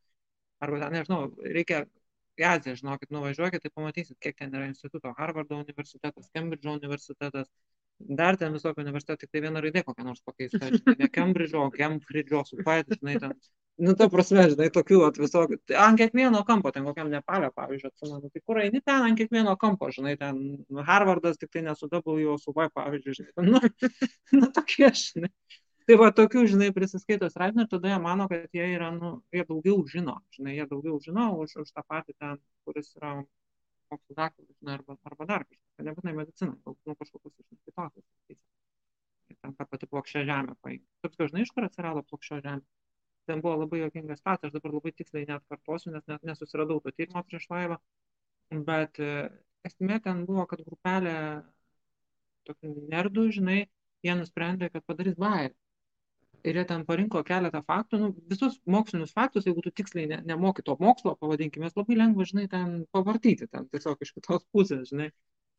[0.63, 1.85] Arba ten, nežinau, reikia
[2.37, 5.13] į Aziją, žinokit, nuvažiuokit, tai pamatysit, kiek ten yra instituto.
[5.17, 7.49] Harvardo universitetas, Cambridge universitetas,
[7.97, 11.69] dar ten visokių universitetų, tik tai viena raidė kokia nors pakeista, žinai, ne Cambridge, o
[11.73, 13.33] Cambridge, su Paet, žinai, ten
[13.77, 18.31] nu, ta prasme, žinai, tokių at, visokių, ant kiekvieno kampo, ten kokiam Nepalė, pavyzdžiui, atsimenu,
[18.33, 20.41] tai kur eini ten ant kiekvieno kampo, žinai, ten
[20.87, 23.61] Harvardas tik tai nesu W, o su Y, pavyzdžiui, žinai, nu,
[24.41, 25.31] nu tokie, žinai.
[25.87, 29.45] Tai va, tokių, žinai, prisiskaito straipsnių ir tada jie mano, kad jie yra, nu, jie
[29.47, 33.13] daugiau žino, žinai, jie daugiau žino už, už tą patį ten, kuris yra
[33.91, 38.41] mokslo daktaras, žinai, arba, arba dar kažkas, nebūtinai medicina, galbūt nu, kažkokius iš kitokius.
[39.37, 40.87] Ten ta pati plokščia žemė paimti.
[41.05, 42.65] Taip, žinai, iš kur atsirado plokščia žemė?
[43.29, 46.93] Ten buvo labai jokingas faktas, aš dabar labai tiksliai net kartosiu, nes net nesusiradau to
[46.95, 47.77] tyrimo prieš laivą,
[48.69, 49.11] bet e,
[49.69, 51.15] esmė ten buvo, kad grupelė
[52.49, 53.61] tokių nerdų, žinai,
[54.07, 55.55] jie nusprendė, kad padarys bairį.
[56.47, 60.63] Ir jie ten parinko keletą faktų, nu, visus mokslinius faktus, jeigu tu tiksliai ne, nemoki
[60.63, 65.09] to mokslo, pavadinkime, labai lengva, žinai, ten pavartyti, ten tiesiog iš kitos pusės, žinai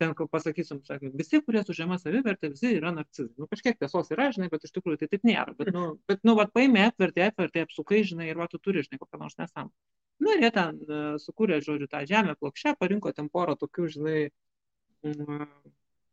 [0.00, 3.34] ten pasakysim, sakė, visi, kurie su žema savivertė, visi yra narcizai.
[3.40, 5.54] Nu, kažkiek tiesos yra, žinai, bet iš tikrųjų tai taip nėra.
[5.58, 9.00] Bet, nu, bet, nu, vat, paėmė, atvertė, atvertė, apsukai, žinai, ir va, tu turi, žinai,
[9.02, 9.74] kokią nors nesąmonę.
[10.18, 14.22] Nu, ir jie ten uh, sukūrė, žodžiu, tą žemę plokščią, parinko ten porą tokių, žinai,
[15.06, 15.44] uh,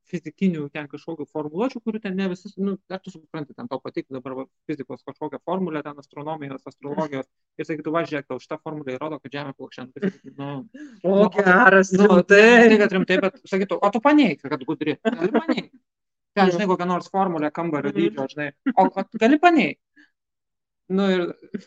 [0.09, 4.17] fizikinių ten kažkokių formuluočių, kurių ten ne visi, nu, ar tu supranti, ten tau patiktų
[4.17, 7.27] dabar va, fizikos kažkokią formulę, ten astronomijos, astrologijos,
[7.59, 9.87] ir sakytų, va, žiūrėk, tau šitą formulę įrodo, kad Žemė plokščia.
[10.35, 10.49] Nu,
[11.01, 12.43] o, nu, geras, nu, tai.
[12.69, 14.97] Tai, kad rimtai, bet sakytų, o tu paneik, kad gudri.
[15.05, 15.71] Gali paneik.
[16.35, 17.99] Ten, žinai, kokią nors formulę kambario mhm.
[18.01, 18.49] dydžio, žinai.
[18.75, 19.79] O, o gali paneik.
[20.91, 21.61] Nu, ir,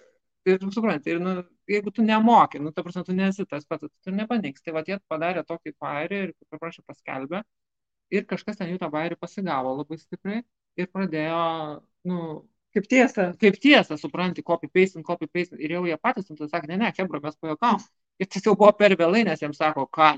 [0.46, 4.14] ir supranti, ir, nu, jeigu tu nemoki, nu, ta prasme, tu nesi tas pats, tu
[4.14, 4.62] nepaneiks.
[4.62, 7.42] Tai va, jie padarė tokį pairį ir, paprašė, paskelbė
[8.14, 10.42] ir kažkas ten jų tą bairį pasigavo labai stipriai
[10.78, 11.42] ir pradėjo,
[12.08, 12.22] nu,
[12.76, 13.30] kaip tiesa.
[13.40, 15.58] Kaip tiesa, supranti, copy paste, copy paste.
[15.58, 17.86] Ir jau jie patys, tu sakai, ne, ne, kebra, mes pajokavom.
[18.22, 20.12] Ir jau buvo per vėlai, nes jiems sako, ką,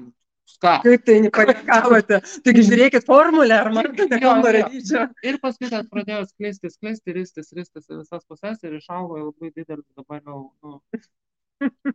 [0.62, 0.74] ką.
[0.84, 2.20] Kaip tai nepajokavote?
[2.46, 5.06] Taigi žiūrėkit formulę, ar matote kambario dydžio.
[5.26, 10.22] Ir paskui tas pradėjo skleisti, skleisti, ristis, ristis visas pusės ir išaugo labai didelis dabar
[10.24, 10.80] jau, nu.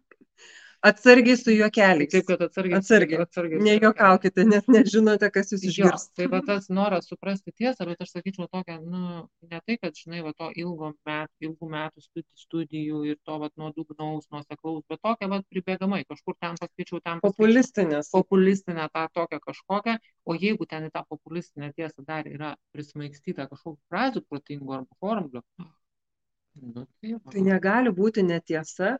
[0.85, 2.11] Atsargiai su juokeliais.
[2.13, 2.77] Taip, kad atsargiai.
[2.77, 3.21] Atsargiai.
[3.23, 6.03] atsargiai Nejuokaukite, nes nežinote, kas jūs išgirs.
[6.05, 9.97] Jo, tai va tas noras suprasti tiesą, bet aš sakyčiau tokia, nu, ne tai, kad,
[9.97, 12.05] žinai, va to ilgo met, ilgų metų
[12.43, 17.33] studijų ir to va nuodugnaus, nuoseklaus, bet tokia va pribėgamai, kažkur ten paskaičiau, ten paskaičiau.
[17.33, 18.11] Populistinės.
[18.13, 23.81] Populistinė tą tokią kažkokią, o jeigu ten į tą populistinę tiesą dar yra prismaigstyta kažkokių
[23.89, 25.41] frazių protingų arba formulių,
[26.61, 28.95] nu, tai, tai negali būti netiesa,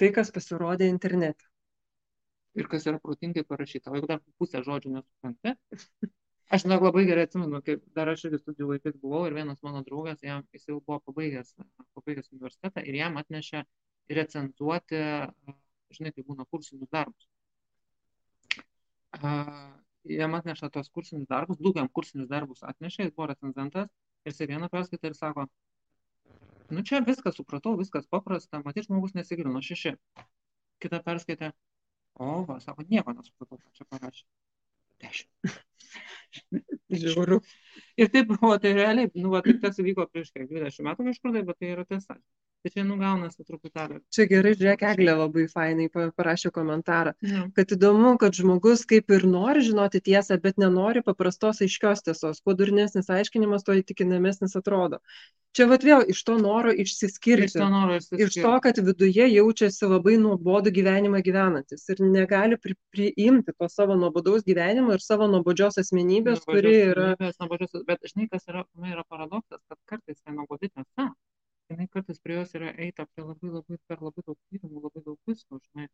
[0.00, 1.48] tai, kas pasirodė internete.
[2.54, 3.90] Ir kas yra protingai parašyta.
[3.90, 5.54] O jeigu dar pusę žodžių nesupranti,
[6.54, 9.82] aš žinok, labai gerai atsimenu, kaip dar aš irgi studijų laikais buvau ir vienas mano
[9.86, 11.56] draugas, jam, jis jau buvo pabaigęs,
[11.98, 13.64] pabaigęs universitetą ir jam atnešė
[14.20, 15.02] recenzuoti
[15.94, 17.28] žinai, tai būna kursinius darbus.
[19.14, 19.70] Uh,
[20.10, 23.90] jam atneša tos kursinius darbus, daug jam kursinius darbus atnešė, jis buvo recenzentas
[24.24, 25.46] ir jisai vieną perskaitė ir sako,
[26.74, 29.94] nu čia viskas supratau, viskas paprasta, matyt, žmogus nesigilino, šeši.
[30.82, 31.52] Kita perskaitė,
[32.18, 34.26] o, va, sako, nieko nesupratau, čia parašė.
[35.04, 35.54] Dešimt.
[37.04, 37.40] Žiūriu.
[38.00, 41.34] Ir taip buvo, tai realiai, nu, va, tai tas įvyko prieš kiek 20 metų kažkur,
[41.36, 42.18] tai, bet tai yra tiesa.
[42.64, 43.98] Tai čia nugaunasi truputėlį.
[44.08, 47.42] Čia gerai, žiūrėk, Eglė labai fainai pa- parašė komentarą, Ja.
[47.58, 52.40] kad įdomu, kad žmogus kaip ir nori žinoti tiesą, bet nenori paprastos aiškios tiesos.
[52.40, 54.98] Kuo durnesnis aiškinimas, tuo įtikinamesnis atrodo.
[55.54, 57.52] Čia vat vėl iš to noro Iš išsiskirti.
[57.52, 58.62] to noro Iš to, išsiskirti.
[58.64, 64.96] kad viduje jaučiasi labai nuobodų gyvenimą gyvenantis ir negali pri, priimti to savo nuobodaus gyvenimo
[64.96, 67.12] ir savo nuobodžios asmenybės, kuri Nuobodžios yra...
[67.12, 71.12] asmenybės, nuobodžios- Bet žinai, kas yra, yra paradoksas, kad kartais tai nuobodi tiesa.
[71.70, 75.16] Žinai, kartais prie jos yra eita prie labai, labai, per labai daug tyrimų, labai daug
[75.30, 75.86] visko, žinai.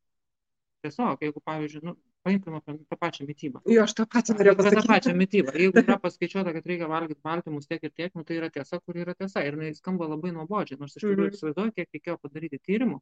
[0.81, 1.93] Tiesiog, jeigu, pavyzdžiui, nu,
[2.25, 3.61] paimkime tą pačią mytybą.
[3.69, 5.19] Jo, aš tą patį norėjau Apie tą pačią pasakyti.
[5.21, 5.53] mytybą.
[5.61, 8.97] Jeigu yra paskaičiuota, kad reikia valgyti baltymus tiek ir tiek, nu, tai yra tiesa, kur
[9.03, 9.45] yra tiesa.
[9.45, 11.37] Ir jinai skamba labai nuobodžiai, nors iš tikrųjų Mhm.
[11.37, 12.99] įsivaizduoju, kiek reikėjo padaryti tyrimų.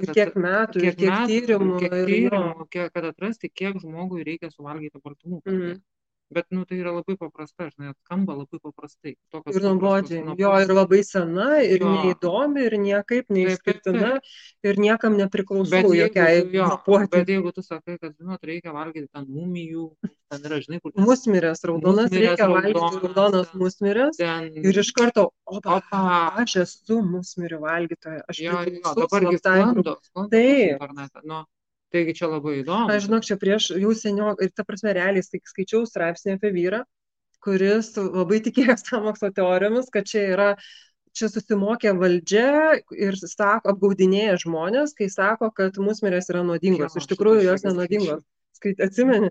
[0.00, 1.78] Ir kiek metų, kiek kiek metų, tyrimų.
[1.80, 5.40] kiek tyrimų, kiek, kad atrasti, kiek žmogui reikia suvalgyti baltymų.
[5.46, 5.80] dieną.
[6.30, 9.16] Bet, nu, tai yra labai paprasta, žinai, skamba labai paprastai.
[9.34, 10.20] Tokios Ir nuobodžiai.
[10.38, 11.88] Jo, ir labai sena, ir Jo.
[11.90, 14.12] neįdomi, ir niekaip neišskirtina,
[14.62, 17.10] ir niekam nepriklausau jokiai grupuotei.
[17.18, 19.88] bet jeigu tu sakai, kad, žinot, reikia valgyti ten mumijų,
[20.30, 23.60] ten yra, žinai, kur Musmirės raudonas, Musmirės reikia valgyti raudonas, raudonas ten.
[23.66, 24.16] musmirės.
[24.22, 24.50] ten...
[24.70, 26.04] Ir iš karto, opa, Opa.
[26.44, 29.98] aš esu musmirių valgytoja, aš Jo, jo, dabar sklando
[30.30, 30.78] Taip.
[31.26, 31.42] Nu,
[31.94, 32.90] taigi čia labai įdomu.
[32.92, 36.84] Aš žinok, čia prieš jau seniau, ir ta prasme, realiai skai- skaičiau straipsnį apie vyrą,
[37.44, 40.50] kuris labai tikėjo sąmokslo teorijomis, kad čia yra,
[41.16, 46.98] čia susimokė valdžia ir sako, apgaudinėja žmonės, kai sako, kad musmirės yra nuodingos.
[47.00, 48.22] Iš tikrųjų, jos nenuodingos.
[48.60, 49.30] Skait, atsimeni?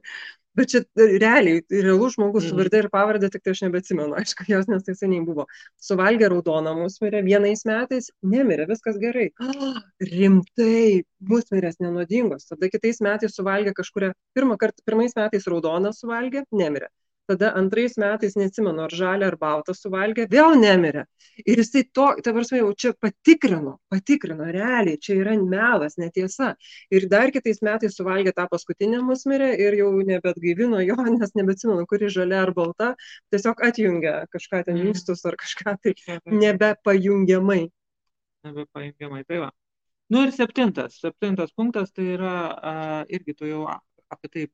[0.60, 2.60] Bet čia realiai, realus žmogus su Mhm.
[2.60, 5.45] varde ir pavardė, tik tai aš nebeatsimenu, aišku, jos nes tai seniai buvo.
[5.80, 9.30] Suvalgė raudoną musmirę vienais metais, nemirė, viskas gerai.
[9.39, 9.80] Oh,
[10.12, 12.50] rimtai, musmirės nenuodingos.
[12.52, 16.89] Tada kitais metais suvalgė kažkuria, pirmą kartą, pirmais metais raudoną suvalgė, nemirė.
[17.30, 21.04] Tada antrais metais, neatsimenu, ar žalę ar baltą suvalgė, vėl nemirė.
[21.46, 26.56] Ir jisai to, ta prasme, jau čia patikrino, patikrino, realiai, čia yra melas, netiesa.
[26.89, 32.10] Ir dar kitais metais suvalgė tą paskutinę musmirę ir jau nebetgaivino jo, nes nebeatsimenu, kuri
[32.18, 32.96] žalia ar balta,
[33.30, 34.88] tiesiog atjungė kažką ten Mhm.
[34.89, 35.94] inkstus ar kažką tai
[36.26, 37.70] nebepajungiamai.
[38.48, 39.24] Nebepajungiamai.
[39.28, 39.52] Tai va.
[40.10, 40.98] Nu ir septintas.
[41.04, 42.74] Septintas punktas tai yra a,
[43.10, 43.68] irgi tu jau
[44.10, 44.46] apie tai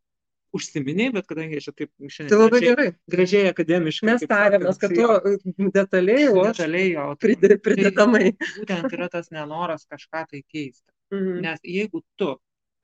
[0.57, 2.89] užsiminiai, bet kadangi aš taip šiandien Tai labai gražiai, gerai.
[3.15, 4.07] gražiai akademiškai.
[4.11, 7.05] Mes tarėmės, kad tu detaliai, o detaliai jo.
[7.15, 7.59] tai- pride-
[7.95, 8.31] tai.
[8.59, 10.89] Būtent yra tas nenoras kažką tai keisti.
[11.13, 11.41] Mhm.
[11.45, 12.35] Nes jeigu tu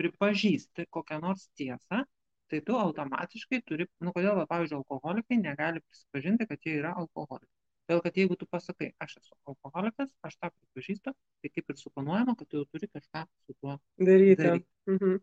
[0.01, 2.03] pripažįsti kokią nors tiesą,
[2.51, 7.47] tai tu automatiškai turi, nu kodėl, va, pavyzdžiui, alkoholikai negali prisipažinti, kad jie yra alkoholikai.
[7.87, 12.35] Todėl, kad jeigu tu pasakai, aš esu alkoholikas, aš tą pripažįstu, tai kaip ir suponuojama,
[12.39, 14.35] kad tu jau turi kažką su tuo Daryti.
[14.43, 14.67] daryti.
[14.87, 15.17] Mhm.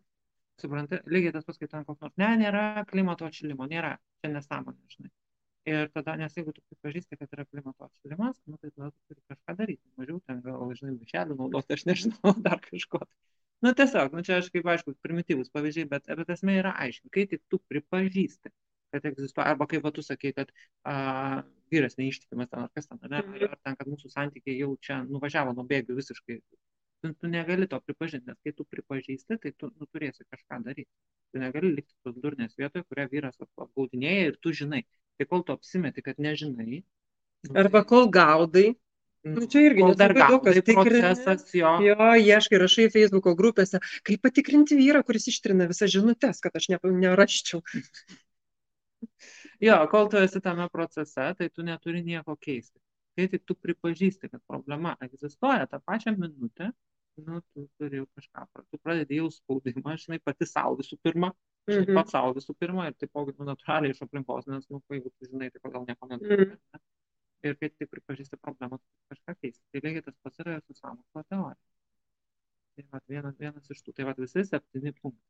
[0.61, 4.79] Supranti, lygiai tas pats, kai ten koks nors, ne, nėra klimato atšilimo, nėra, čia nesąmonė,
[4.95, 5.11] žinai.
[5.69, 9.21] Ir tada, nes jeigu tu pripažįsti, kad yra klimato atšilimas, nu, tai tada tu turi
[9.29, 13.03] kažką daryti, mažiau ten gal, žinai, mišelių naudoti, aš nežinau, dar kažko.
[13.65, 17.25] Nu, tiesiog, nu, čia aš kaip aišku, primityvus pavyzdžiai, bet, bet esmė yra aiški, kai
[17.33, 18.53] tik tu pripažįsti,
[18.93, 20.53] kad egzistuoja, arba kaip va, tu sakei, kad
[20.87, 21.43] a,
[21.73, 25.53] vyras neištikimas ten ar kas ten, ne, ar ten, kad mūsų santykiai jau čia nuvažiavo
[25.57, 26.39] nuo bėgių visiškai.
[27.01, 30.89] Tu, tu negali to pripažinti, nes kai tu pripažįsti, tai tu nu, turėsi kažką daryti.
[31.31, 34.81] Tu negali likti tos durnės vietoje, kurią vyras ap- apgaudinėja ir tu žinai.
[35.19, 36.81] Tai kol tu apsimeti, kad nežinai.
[37.47, 38.65] nu, Arba tai, kol gaudai,
[39.23, 41.71] nu, nu, čia irgi dar gaudai procesas jo.
[41.85, 46.81] Jo, ieškai, rašai Facebook'o grupėse, kaip patikrinti vyrą, kuris ištrina visas žinutės, kad aš ne,
[47.05, 47.63] neraščiau.
[49.63, 52.79] Jo, kol tu esi tame procese, tai tu neturi nieko keisti.
[53.17, 56.69] Kai tik tu pripažįsti, kad problema egzistuoja tą pačią minutę,
[57.19, 61.33] nu, tu turi jau kažką, tu pradedi jau spaudimą, žinai, pati savo visų pirma,
[61.67, 61.95] žinai, Mhm.
[61.97, 65.49] pats savo visų pirma ir taipogi, nu, natūraliai iš aplinkos, nes, nu, jeigu tu žinai,
[65.51, 66.19] tai kodėl nieko Mhm.
[66.19, 66.47] nedarai.
[66.73, 66.79] ne?
[67.43, 69.63] Ir kai tik pripažįsti problemą, tu kažką keisti.
[69.71, 71.59] Tai lygiai tas pats yra ir su sąmokslo teorija.
[72.75, 75.27] Tai vat, vienas, vienas iš tų, tai vat, visi septyni punktai.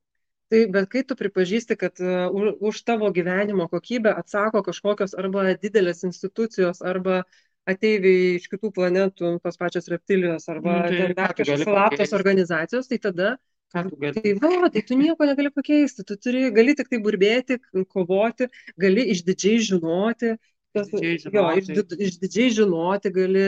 [0.50, 5.44] Tai, bet kai tu pripažįsti, kad uh, už, už tavo gyvenimo kokybę atsako kažkokios arba
[5.62, 7.24] didelės institucijos, arba
[7.72, 13.00] ateiviai iš kitų planetų, tos pačios reptilijos, arba Nu, tai dar kažkokios slaptos organizacijos, tai
[13.06, 13.32] tada,
[13.74, 17.60] tai va, tai tu nieko negali pakeisti, tu turi, gali tik tai burbėti,
[17.94, 18.50] kovoti,
[18.82, 20.34] gali išdidžiai žinoti,
[20.76, 21.62] tas, Išdidžiai jo, žinoti.
[21.64, 23.46] išdid, išdidžiai žinoti, gali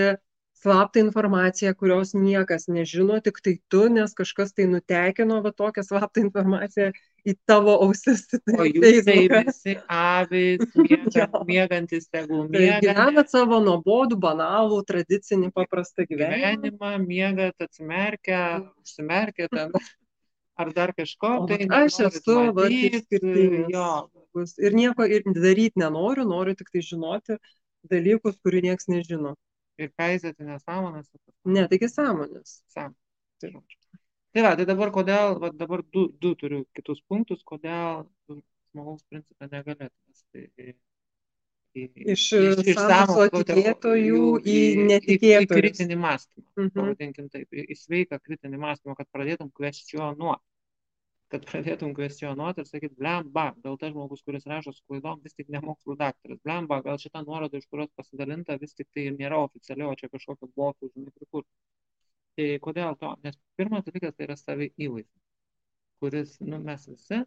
[0.62, 6.22] slaptą informaciją, kurios niekas nežino, tik tai tu, nes kažkas tai nutekino va tokią slaptą
[6.22, 6.91] informaciją
[7.26, 8.28] į tavo ausis.
[8.32, 12.82] Tai O jūs tai visi avys, miega, miegantis tegul Tai miega.
[12.86, 16.53] gyvenat savo nuobodų, banalų, tradicinį, paprastą gyvenimą.
[16.62, 18.41] gyvenimą, miegat, atsimerkia,
[18.84, 19.74] užsimerkia ten,
[20.62, 21.36] ar dar kažko.
[21.41, 24.57] O tai aš esu va, skirtingas.
[24.62, 27.41] Ir nieko ir daryti nenoriu, noriu tik tai žinoti
[27.89, 29.36] dalykus, kurių niekas nežino.
[29.86, 31.10] Ir peizėti nesąmonės.
[31.46, 32.58] Ne, taigi sąmonės.
[32.74, 32.94] Sam.
[33.42, 33.78] Tai, žodžiu.
[34.36, 39.50] tai va, tai dabar kodėl, va, dabar du, du turiu kitus punktus, kodėl žmogaus principą
[39.52, 39.92] negalėtume.
[40.32, 45.58] Tai, į- į- Iš iš sąmokslo tikėtojų į į, į netikėtojus.
[45.58, 46.46] kritinį mąstymą.
[46.60, 46.72] Mhm.
[46.78, 50.44] Pavadinkim taip, į į sveiką kritinį mąstymą, kad pradėtum kvestionuoti.
[51.32, 55.52] Kad pradėtum kvestionuoti ir sakyti, blemba, gal tas žmogus, kuris rašo su klaidom, vis tik
[55.54, 56.42] ne mokslų daktaras.
[56.44, 60.52] Blemba, gal šita nuoroda, iš kurios pasidalinta, vis tik tai nėra oficialiai, o čia kažkokio
[60.60, 61.46] botų, žinai, prikur.
[62.36, 63.14] Tai kodėl to?
[63.24, 65.24] Nes pirmas dalykas tai yra savi įvaizdis,
[66.04, 67.24] kuris, nu, mes visi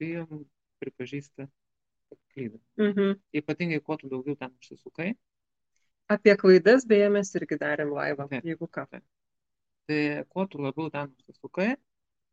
[0.00, 0.44] bijom
[0.84, 1.48] pripažįsti,
[2.10, 2.62] kad klydom.
[2.80, 3.18] Mhm.
[3.40, 5.14] Ypatingai, kuo tu daugiau ten užsisukai,
[6.10, 8.46] Apie klaidas, beje, mes irgi darėm laivą, Taip.
[8.48, 8.82] jeigu ką.
[9.86, 9.98] tai
[10.34, 11.68] kuo tu labiau ten užsisukai,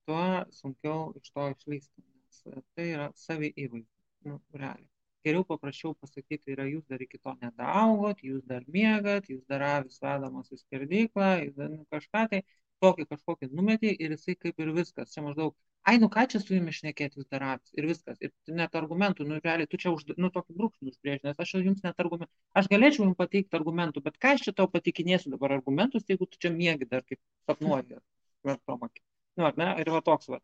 [0.07, 0.25] tuo
[0.59, 2.05] sunkiau iš to išlysti.
[2.27, 3.97] Nes tai yra savi įvaizdis.
[4.27, 4.87] Nu, realiai.
[5.27, 9.97] Geriau paprasčiau pasakyti yra, jūs dar iki to nedaugot, jūs dar miegat, jūs dar avis
[10.03, 12.41] vedamos į skerdyklą, jūs dar nu, kažką tai,
[12.83, 15.11] tokį kažkokį numetį ir jisai kaip ir viskas.
[15.13, 15.55] Čia maždaug,
[15.89, 18.21] ai, nu ką čia su jumis šnekėti, jūs dar avis ir viskas.
[18.23, 21.83] Ir net argumentų, nu realiai, tu čia už, nu, tokį brūkšnį užbrėži, nes aš jums
[21.87, 22.31] net argumentų,
[22.61, 26.39] aš galėčiau jums pateikti argumentų, bet ką aš čia tau pateikinėsiu dabar argumentus, jeigu tu
[26.45, 27.99] čia miegi dar kaip sapnuoji.
[28.47, 29.06] Vertomakį.
[29.37, 29.69] Nu, ar ne?
[29.81, 30.39] Ir va toks va.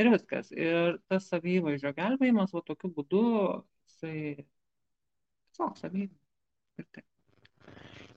[0.00, 0.50] Ir viskas.
[0.54, 3.22] Ir tas savyvaizdžio gelbėjimas, va tokiu būdu,
[3.88, 7.04] jisai tiesiog savyvaizdžio.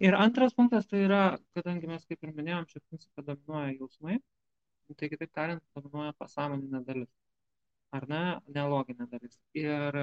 [0.02, 1.24] Ir antras punktas tai yra,
[1.58, 4.16] kadangi mes kaip ir minėjom, šį principą dominuoja jausmai,
[4.98, 7.12] tai kitaip tariant, dominuoja pasąmoninė dalis.
[7.98, 8.22] Ar ne?
[8.56, 9.38] Neloginė dalis.
[9.58, 10.00] Ir,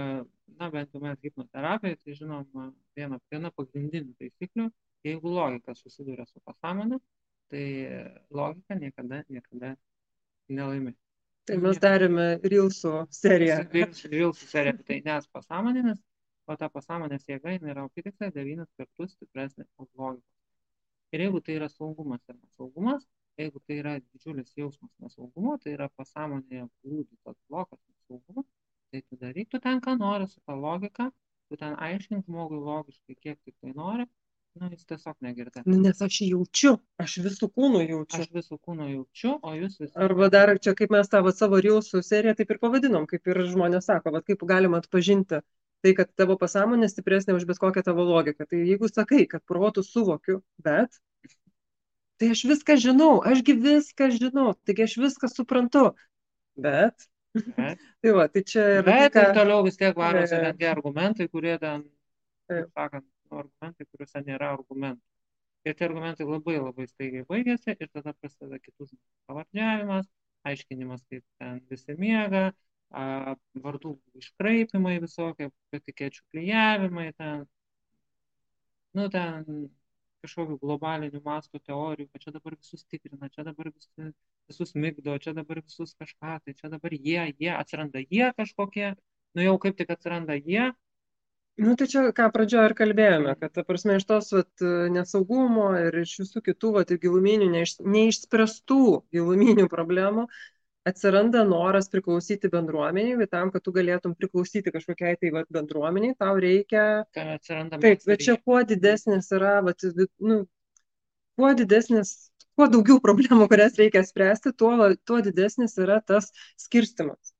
[0.61, 4.68] na, bent jau mes hipnoterapijoje, tai žinom vieną, vieną pagrindinių taisyklių,
[5.09, 7.01] jeigu logika susiduria su pasąmonė,
[7.53, 7.64] tai
[8.41, 9.74] logika niekada, niekada
[10.49, 10.95] nelaimi.
[11.49, 13.61] Tai mes darėme Rilsų seriją.
[14.37, 16.01] Suserė apie tai, nes pasąmoninis,
[16.49, 20.27] o ta pasąmonės jėga yra apytiksliai devynis kartus stipresnė už logiką.
[21.17, 23.07] Ir jeigu tai yra saugumas ir nesaugumas,
[23.41, 28.45] jeigu tai yra didžiulis jausmas nesaugumo, tai yra pasąmonėje glūdi tas blokas nesaugumo,
[28.93, 31.09] tai tu daryk, tu ten ką nori su ta logika,
[31.49, 34.05] tu ten aiškink žmogui logiškai, kiek tik tai nori,
[34.55, 35.63] nu jis tiesiog negirdi.
[35.67, 36.73] Nu, Nes aš jaučiu,
[37.03, 38.23] aš visų kūnų jaučiu.
[38.25, 39.93] Aš visų kūno jaučiu, o jūs visi.
[40.07, 43.91] Arba dar čia, kaip mes vat savo Rilsų seriją taip ir pavadinom, kaip ir žmonės
[43.91, 45.43] sako, vat kaip galima atpažinti
[45.85, 48.49] tai, kad tavo pasąmonė stipresnė už bet kokią tavo logiką.
[48.51, 50.99] Tai jeigu sakai, kad protų suvokiu, bet
[52.19, 55.85] tai aš viską žinau, ašgi viską žinau, taigi aš viską suprantu.
[56.59, 57.07] Bet,
[57.39, 60.53] Bet, tai va, tai čia yra bet tai, ir ką- toliau vis tiek varosi E.
[60.59, 61.85] tie argumentai, kurie ten,
[62.49, 62.65] Taip.
[62.65, 65.03] kaip sakant, nu, argumentai, kuriuose nėra argumentų.
[65.66, 68.99] Ir tie argumentai labai labai staigiai baigėsi ir tada prasideda žmonių
[69.29, 70.09] pavardžiavimas,
[70.49, 72.45] aiškinimas, kaip ten visi miega,
[72.91, 73.35] a,
[73.66, 77.45] vardų iškraipimai visokie, etikečių klyjavimai, ten,
[78.97, 79.68] nu, ten
[80.24, 84.11] kažkokių globalinių mastų teorijų, kad čia dabar visus tikrina, čia dabar visi,
[84.51, 88.93] visus migdo, čia dabar visus kažką, tai čia dabar jie, jie, atsiranda jie kažkokie,
[89.39, 90.70] nu jau kaip tik atsiranda jie,
[91.59, 94.63] Nu, tai čia, ką pradžioje ir kalbėjome, kad, ta prasme, iš tos vat,
[94.95, 98.83] nesaugumo ir iš visų kitų vat, giluminių, neiš, neišspręstų
[99.17, 100.29] giluminių problemų
[100.89, 106.39] atsiranda noras priklausyti bendruomeniai, bet tam, kad tu galėtum priklausyti kažkokiai tai vat, bendruomeniai, tau
[106.41, 106.85] reikia
[107.17, 109.85] kai atsiranda Taip, bet čia kuo didesnis yra, vat,
[110.31, 110.45] nu,
[111.39, 112.15] kuo didesnis,
[112.59, 116.31] kuo daugiau problemų, kurias reikia spręsti, tuo, tuo didesnis yra tas
[116.61, 117.35] skirstimas.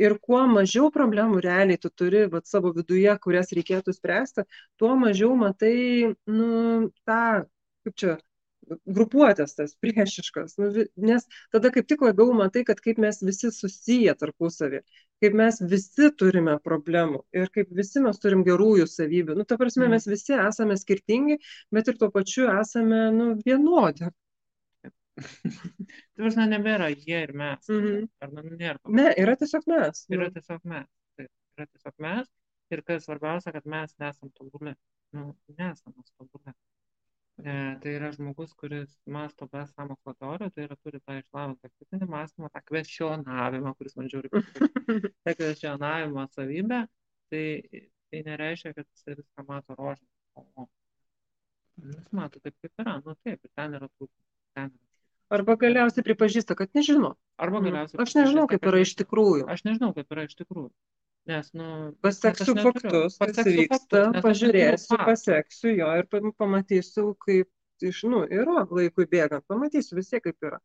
[0.00, 4.44] Ir kuo mažiau problemų realiai tu turi vat, savo viduje, kurias reikėtų spręsti,
[4.80, 6.48] tuo mažiau matai, nu,
[7.08, 7.20] tą,
[7.84, 8.16] kaip čia,
[8.86, 10.54] grupuotės tas priešiškas.
[10.60, 10.68] Nu,
[11.08, 14.80] nes tada kaip tik labiau matai, kad kaip mes visi susiję tarpusavį,
[15.22, 19.36] kaip mes visi turime problemų ir kaip visi mes turim gerųjų savybių.
[19.40, 19.96] Nu, ta prasme, Mhm.
[19.96, 21.38] mes visi esame skirtingi,
[21.72, 24.08] bet ir tuo pačiu esame nu, vienodi.
[25.20, 27.68] Tai prasme, nebėra jie ir mes.
[27.68, 28.08] Mhm.
[28.24, 28.78] Ar nu, nėra.
[28.80, 28.94] to.
[28.96, 30.04] Ne, yra tiesiog mes.
[30.12, 30.90] Yra Nu, tiesiog mes.
[31.18, 32.32] Taip, yra tiesiog mes.
[32.72, 34.72] Ir kas svarbiausia, kad mes nesam tobuli.
[35.12, 36.54] Nu, nesam tobuli.
[37.42, 37.52] E,
[37.82, 42.50] tai yra žmogus, kuris masto be sąmokslo teorijų, tai yra turi tą išlavintą kritinį mąstymą,
[42.52, 44.30] tą kvestionavimą, kuris man žiūri.
[45.24, 46.84] tą kvestionavimo savybę,
[47.32, 47.44] tai,
[48.12, 50.08] tai nereiškia, kad jis viską mato rožinį.
[50.40, 50.68] O,
[51.82, 52.98] Jūs matote, taip kaip yra.
[53.04, 54.24] Nu taip, ir ten yra trūkumų.
[54.56, 54.91] Ten yra.
[55.32, 57.14] Arba galiausiai pripažįsta, kad nežino.
[57.40, 57.64] Arba Mm.
[57.70, 58.00] galiausiai.
[58.04, 58.88] Aš nežinau, kaip yra nežino.
[58.88, 59.46] iš tikrųjų.
[59.54, 60.70] Aš nežinau, kaip yra iš tikrųjų.
[61.30, 61.66] Nes, nu.
[62.02, 67.48] Paseksiu nes faktus, Paseksiu vyksta, faktus, pažiūrėsiu, paseksiu jo ir pam- pamatysiu, kaip
[67.82, 70.58] iš, nu, yra laikui bėgant, pamatysiu vis tiek, kaip yra.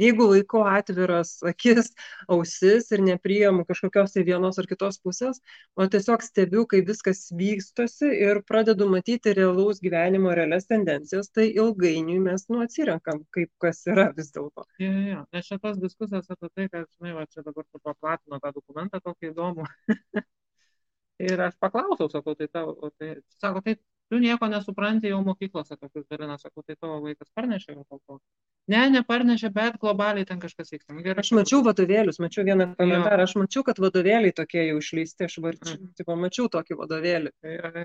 [0.00, 1.90] Jeigu laikau atviras akis,
[2.32, 5.42] ausis ir nepriimu kažkokios tai vienos ar kitos pusės,
[5.76, 12.22] o tiesiog stebiu, kaip viskas vystosi ir pradedu matyti realaus gyvenimo realias tendencijas, tai ilgainiui
[12.24, 14.64] mes nu, atsirenkam, kaip kas yra vis dėlto.
[14.80, 15.22] Jo, jo, jo.
[15.36, 19.34] Nes šitas diskusijos apie tai, kad, žinai, va čia dabar tu paplatino tą dokumentą tokį
[19.34, 19.68] įdomų.
[21.28, 23.76] ir aš paklausiau, sakau, tai tavo, tai, sako, tai
[24.12, 28.18] tu nieko nesupranti jau mokyklose tokius dalina, sakau, tai tavo vaikas parnešė jau to.
[28.70, 30.92] Ne, neparnešė, bet globaliai ten kažkas vyksta.
[30.94, 35.24] Nu, gerai, Aš mačiau vadovėlius, mačiau vieną komentarą, aš mačiau, kad vadovėliai tokie jau išleisti,
[35.26, 35.94] aš varčiau, Mhm.
[35.98, 37.32] tai pamačiau tokį vadovėlį.
[37.42, 37.84] Tai, tai,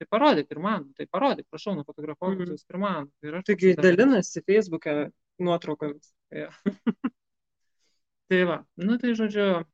[0.00, 2.46] tai parodyk ir man, tai parodyk, prašau, nufotografuok Mhm.
[2.54, 3.10] visus ir man.
[3.22, 3.82] Ir aš Taigi pasidalinsiu.
[4.06, 4.96] dalinasi Facebook'e
[5.40, 6.12] nuotraukomis.
[8.30, 9.64] Tai va, nu tai žodžiu,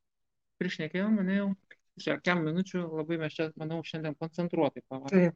[0.59, 1.51] priešnekėjau, manėjau,
[2.01, 5.35] čia kem minučių labai mes čia, manau, šiandien koncentruotai pavarėme.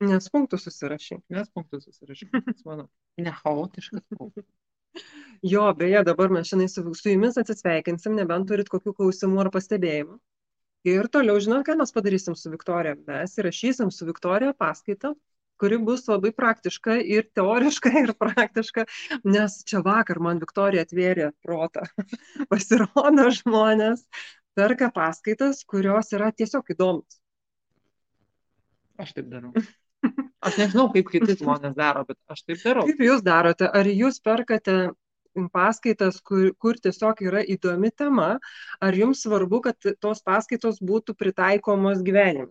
[0.00, 1.20] Nes punktų susirašy.
[1.32, 2.88] Nes punktus susirašymas, manau,
[3.20, 4.46] ne chaotiškas punktas.
[5.46, 10.16] Jo, beje, dabar mes šiandien su, su jumis atsisveikinsim, nebent turit kokių klausimų ar pastebėjimų.
[10.88, 12.96] Ir toliau, žinot, ką mes padarysim su Viktorija?
[13.08, 15.12] Mes įrašysim su Viktorija paskaitą,
[15.60, 18.86] kuri bus labai praktiška ir teoriška, ir praktiška,
[19.28, 21.84] nes čia vakar man Viktorija atvėrė protą.
[22.52, 24.06] Pasirodo žmonės,
[24.56, 27.20] perka paskaitas, kurios yra tiesiog įdomus.
[29.00, 29.52] Aš taip darau.
[30.40, 32.86] Aš nežinau, kaip kiti žmonės daro, bet aš taip darau.
[32.88, 33.68] Kaip jūs darote?
[33.68, 34.76] Ar jūs perkate
[35.54, 38.30] paskaitas, kur, kur tiesiog yra įdomi tema,
[38.82, 42.50] ar jums svarbu, kad tos paskaitos būtų pritaikomos gyvenime?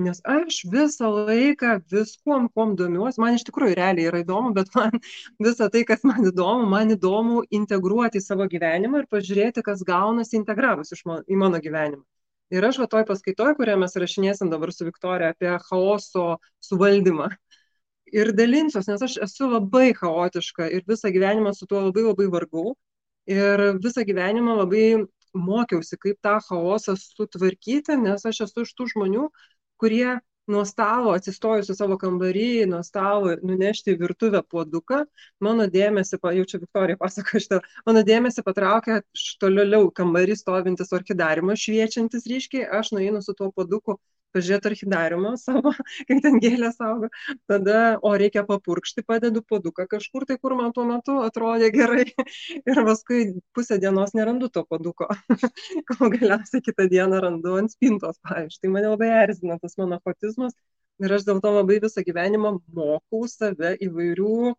[0.00, 4.96] Nes aš visą laiką viskuom, kuom domiuosi, man iš tikrųjų realiai yra įdomu, bet man
[5.46, 10.38] visa tai, kas man įdomu, man įdomu integruoti į savo gyvenimą ir pažiūrėti, kas gaunasi
[10.40, 12.04] integravus man, į mano gyvenimą.
[12.52, 16.24] Ir aš va toj paskaitoj, kurią mes rašinėsim dabar su Viktorija apie chaoso
[16.66, 17.30] suvaldymą.
[18.12, 22.74] Ir dalinsiuos, nes aš esu labai chaotiška ir visą gyvenimą su tuo labai labai vargau.
[23.30, 24.84] Ir visą gyvenimą labai
[25.32, 29.28] mokiausi, kaip tą chaosą sutvarkyti, nes aš esu iš tų žmonių,
[29.80, 30.18] kurie
[30.50, 35.02] nuo stalo atsistojusi savo kambarį, nuo stalo nunešti į virtuvę puoduką,
[35.44, 39.00] mano dėmesį, jau čia Viktorija pasako šitą, mano dėmesį patraukia
[39.42, 43.98] toliau kambarį stovintis orkidariumas šviečiantis ryškiai, aš nueinu su tuo puoduku
[44.34, 45.72] pažiūrėti orkidariumą savo,
[46.08, 47.10] kaip ten gėlės auga,
[47.50, 52.06] tada, o reikia papurkšti, padedu puoduką kažkur tai, kur man tuo metu atrodė gerai
[52.72, 53.22] ir paskui
[53.56, 55.08] pusę dienos nerandu to puoduko,
[55.92, 60.56] kol galiausiai kitą dieną randu ant spintos, pavyzdžiui, tai mane labai erzina tas mano fotizmas
[61.02, 64.54] ir aš dėl to labai visą gyvenimą mokau save įvairių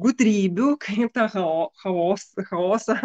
[0.00, 2.96] gudrybių, kaip tą chao- chaos, chaosą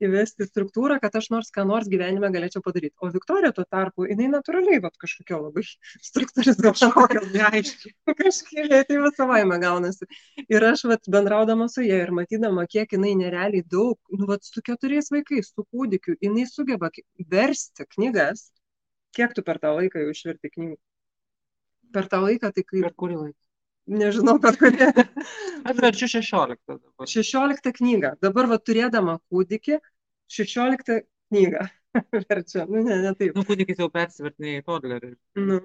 [0.00, 2.94] įvesti struktūrą, kad aš nors ką nors gyvenime galėčiau padaryti.
[3.04, 5.64] O Viktorija tuo tarpu, jinai natūraliai, bet kažkokio labai
[6.10, 6.90] struktūrizuota.
[6.90, 7.94] Kažkokios neaiškiai.
[8.22, 10.08] Kažkaip jai tai vis savaime gaunasi.
[10.48, 14.64] Ir aš vat, bendraudama su ja ir matydama, kiek jinai nerealiai daug, nu, vat, su
[14.64, 16.92] keturiais vaikais, su kūdikiu, jinai sugeba
[17.30, 18.48] versti knygas.
[19.16, 20.76] Kiek tu per tą laiką jau išverti knygų?
[21.94, 23.49] Per tą laiką tai kaip, Per kurį laiką?
[23.90, 24.90] Nežinau, per kurį.
[25.68, 27.10] Aš verčiu 16 dabar.
[27.10, 28.14] 16 knygą.
[28.24, 29.80] Dabar va turėdama kūdikį,
[30.30, 31.66] 16 knygą
[32.28, 32.66] verčia.
[32.66, 33.34] Nu, ne, ne taip.
[33.38, 35.14] Nu, kūdikis jau persivertinė į toddlerį.
[35.40, 35.60] Nu.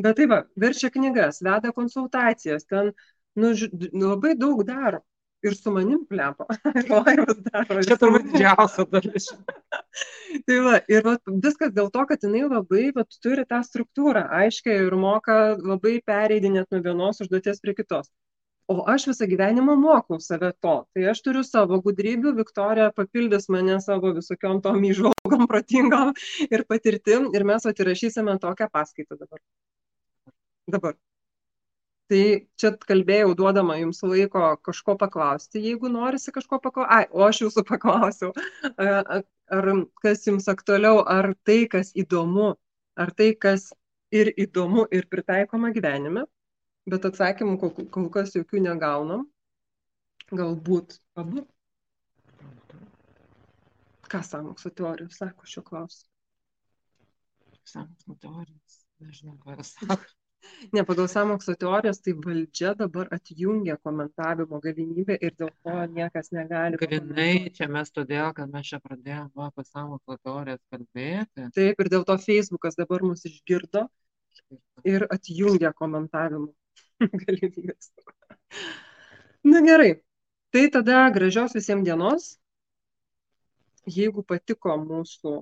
[0.00, 2.92] Bet tai va, verčia knygas, veda konsultacijas, ten
[3.36, 3.50] nu,
[3.92, 5.02] labai daug daro.
[5.40, 6.44] Ir su manim plepa.
[6.78, 7.80] Ir laivas daro.
[7.86, 9.28] Čia turbūt didžiausia dalis.
[10.46, 11.14] Tai va, ir va,
[11.46, 16.76] viskas dėl to, kad jinai labai va, turi tą struktūrą aiškiai ir moka labai pereidinėti
[16.76, 18.12] nuo vienos užduoties prie kitos.
[18.70, 20.74] O aš visą gyvenimą mokau save to.
[20.94, 26.12] Tai aš turiu savo gudrybių, Viktorija papildys mane savo visokiom tom įžvalgom protingom
[26.46, 29.42] ir patirtim ir mes atirašysime tokią paskaitą dabar.
[30.70, 31.00] Dabar.
[32.10, 32.22] Tai
[32.58, 36.96] čia kalbėjau, duodama jums laiko kažko paklausti, jeigu norisi kažko paklausti.
[36.96, 38.32] Ai, o aš jūsų paklausiau,
[38.82, 39.68] ar
[40.02, 42.48] kas jums aktualiau, ar tai, kas įdomu,
[42.98, 43.68] ar tai, kas
[44.10, 46.26] ir įdomu, ir pritaikoma gyvenime,
[46.90, 49.28] bet atsakymų kol, kol kas jokių negaunam.
[50.34, 51.46] Galbūt abu.
[54.10, 56.10] Ką sąmokslo teorijos sako šiuo klausimu?
[57.70, 58.82] Sąmokslo teorijas.
[58.98, 60.02] Nežinau, ką sako.
[60.72, 66.80] Ne, pagal sąmokslo teorijas tai valdžia dabar atjungia komentavimo galimybę ir dėl to niekas negali.
[66.80, 71.50] Grinai, čia mes todėl, kad mes čia pradėjome apie sąmokslo teorijas kalbėti.
[71.56, 73.86] Taip, ir dėl to Facebookas dabar mus išgirdo
[74.88, 76.50] ir atjungia komentavimą.
[77.24, 77.90] galimybės.
[79.46, 79.94] Na gerai.
[80.50, 82.30] Tai tada gražios visiems dienos.
[83.88, 85.40] Jeigu patiko mūsų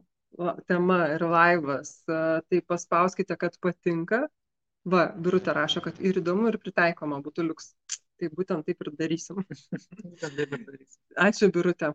[0.68, 4.26] tema ir laivas, tai paspauskite, kad patinka.
[4.88, 7.72] Va, Birutė rašo, kad ir įdomu, ir pritaikoma būtų liuks.
[8.18, 9.42] Tai būtent taip ir darysim.
[11.28, 11.92] Ačiū, Birutė.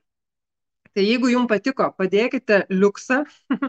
[0.93, 3.23] Tai jeigu jums patiko, padėkite liuksą.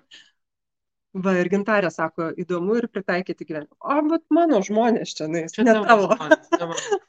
[1.25, 3.77] Va, ir gintarė sako, įdomu ir pritaikyti gyvenimą.
[3.79, 6.09] O, bet mano žmonės čia, ne, čia ne tavo.
[6.11, 6.49] Žmonės,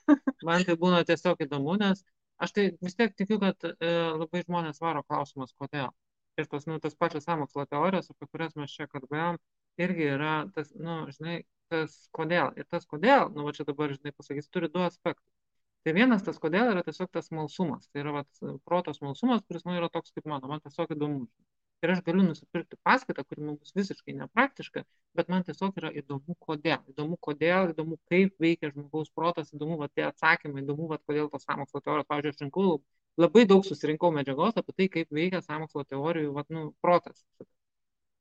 [0.50, 0.66] man.
[0.68, 2.04] tai būna tiesiog įdomu, nes
[2.38, 5.90] aš tai vis tiek tikiu, kad e, labai žmonės varo klausimas, kodėl.
[6.38, 9.40] Ir tos, nu, tas pačios samokslo teorijos, apie kurias mes čia kalbėjom,
[9.82, 11.40] irgi yra tas, nu, žinai,
[11.72, 12.52] tas kodėl.
[12.60, 15.26] Ir tas kodėl, nu, va čia dabar, žinai, pasakys, turi du aspektus.
[15.86, 17.90] Tai vienas tas kodėl yra tiesiog tas smalsumas.
[17.94, 21.28] Tai yra vat, proto smalsumas, kuris man yra toks kaip mano, man tiesiog įdomu.
[21.86, 24.82] Ir aš galiu nusipirkti paskaitą, kuri man bus visiškai nepraktiška,
[25.20, 26.80] bet man tiesiog yra įdomu, kodėl.
[26.90, 31.46] Įdomu, kodėl, įdomu, kaip veikia žmogaus protas, įdomu, va, tie atsakymai, įdomu, va, kodėl tos
[31.46, 32.80] samokslo teorijos, pavyzdžiui, aš rinkau
[33.22, 37.22] labai daug susirinkau medžiagos apie tai, kaip veikia samokslo teorijų va, nu, protas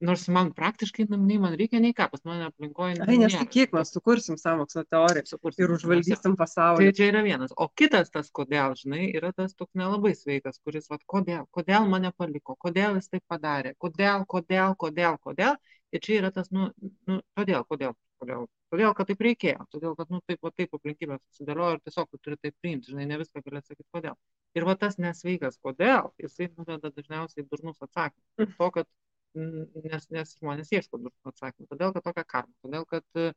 [0.05, 3.01] nors man praktiškai nu, nei man reikia, nei ką, pas mane aplinkoje.
[3.07, 6.89] Ai, nesakyk, mes sukursim sąmokslo teoriją sukursim, ir užvaldysim pasaulį.
[6.89, 7.55] Tai čia yra vienas.
[7.57, 12.13] O kitas tas, kodėl, žinai, yra tas toks nelabai sveikas, kuris, va, kodėl, kodėl mane
[12.17, 15.57] paliko, kodėl jis tai padarė, kodėl, kodėl, kodėl, kodėl.
[15.95, 16.73] Ir čia yra tas, nu,
[17.07, 18.49] nu todėl, kodėl, kodėl.
[18.75, 22.19] Todėl, kad taip reikėjo, todėl, kad, nu, taip, va, taip aplinkybės susidėliojo ir tiesiog tu
[22.19, 24.17] turi tai priimti, žinai, ne viską gali atsakyti, kodėl.
[24.59, 28.57] Ir va tas nesveikas, kodėl, jisai nuveda dažniausiai durnus atsakymus.
[28.59, 28.91] To, kad
[29.35, 31.69] nes, nes žmonės ieško atsakymų.
[31.71, 33.31] Todėl, kad tokia karma, todėl, kad e,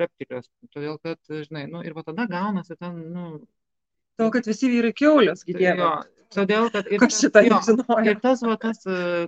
[0.00, 3.28] reptilijos, todėl, kad, žinai, nu, ir va tada gaunasi ten, nu.
[4.18, 5.94] Todėl, kad visi vyrai keulės gyveno.
[6.32, 8.02] Todėl, kad ir, Kas šitą nežinojo.
[8.08, 8.84] Ir tas, va, tas,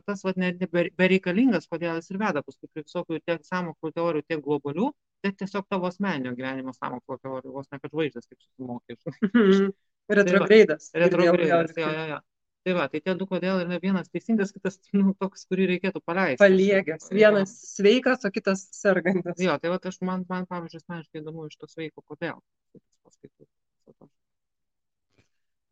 [0.09, 4.45] tas va, net bereikalingas, kodėl jis ir veda paskui prie visokių tiek samokslo teorijų, tiek
[4.45, 4.91] globalių,
[5.25, 8.97] tai tiesiog tavo asmeninio gyvenimo samokslo teorijų, vos ne kad žvaigždės taip susimokė.
[10.19, 10.91] Retrogreidas.
[10.97, 12.23] Retrogreidas, jo, jo, jo.
[12.65, 16.41] Tai va, tai tie du kodėl yra vienas teisingas, kitas nu, toks, kurį reikėtų paleisti.
[16.41, 17.11] Paliegęs.
[17.13, 17.71] Vienas jo.
[17.75, 19.43] sveikas, o kitas sergantis.
[19.45, 22.41] Jo, tai va, aš man, man pavyzdžiui, asmeniškai įdomu iš to sveiko, kodėl.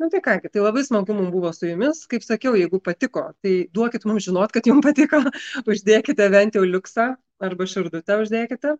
[0.02, 2.04] Na tai ką, tai labai smagu mums buvo su jumis.
[2.10, 5.22] Kaip sakiau, jeigu patiko, tai duokit mums žinot, kad jums patiko.
[5.70, 7.12] Uždėkite bent jau liuksą
[7.48, 8.76] arba širdutę uždėkite.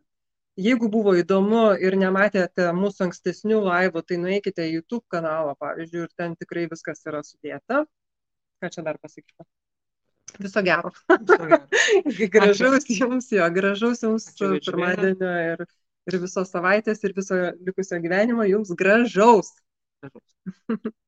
[0.61, 6.13] Jeigu buvo įdomu ir nematėte mūsų ankstesnių laivų, tai nueikite į YouTube kanalą, pavyzdžiui, ir
[6.19, 7.87] ten tikrai viskas yra sudėta.
[8.63, 9.47] Ką čia dar pasakyti?
[10.39, 10.93] Viso gero.
[11.11, 11.67] Viso gero.
[12.37, 15.65] gražaus jums, jo, gražaus jums pirmadienio ir,
[16.09, 19.51] ir visos savaitės ir viso likusio gyvenimo jums gražaus.
[20.01, 20.37] gražaus.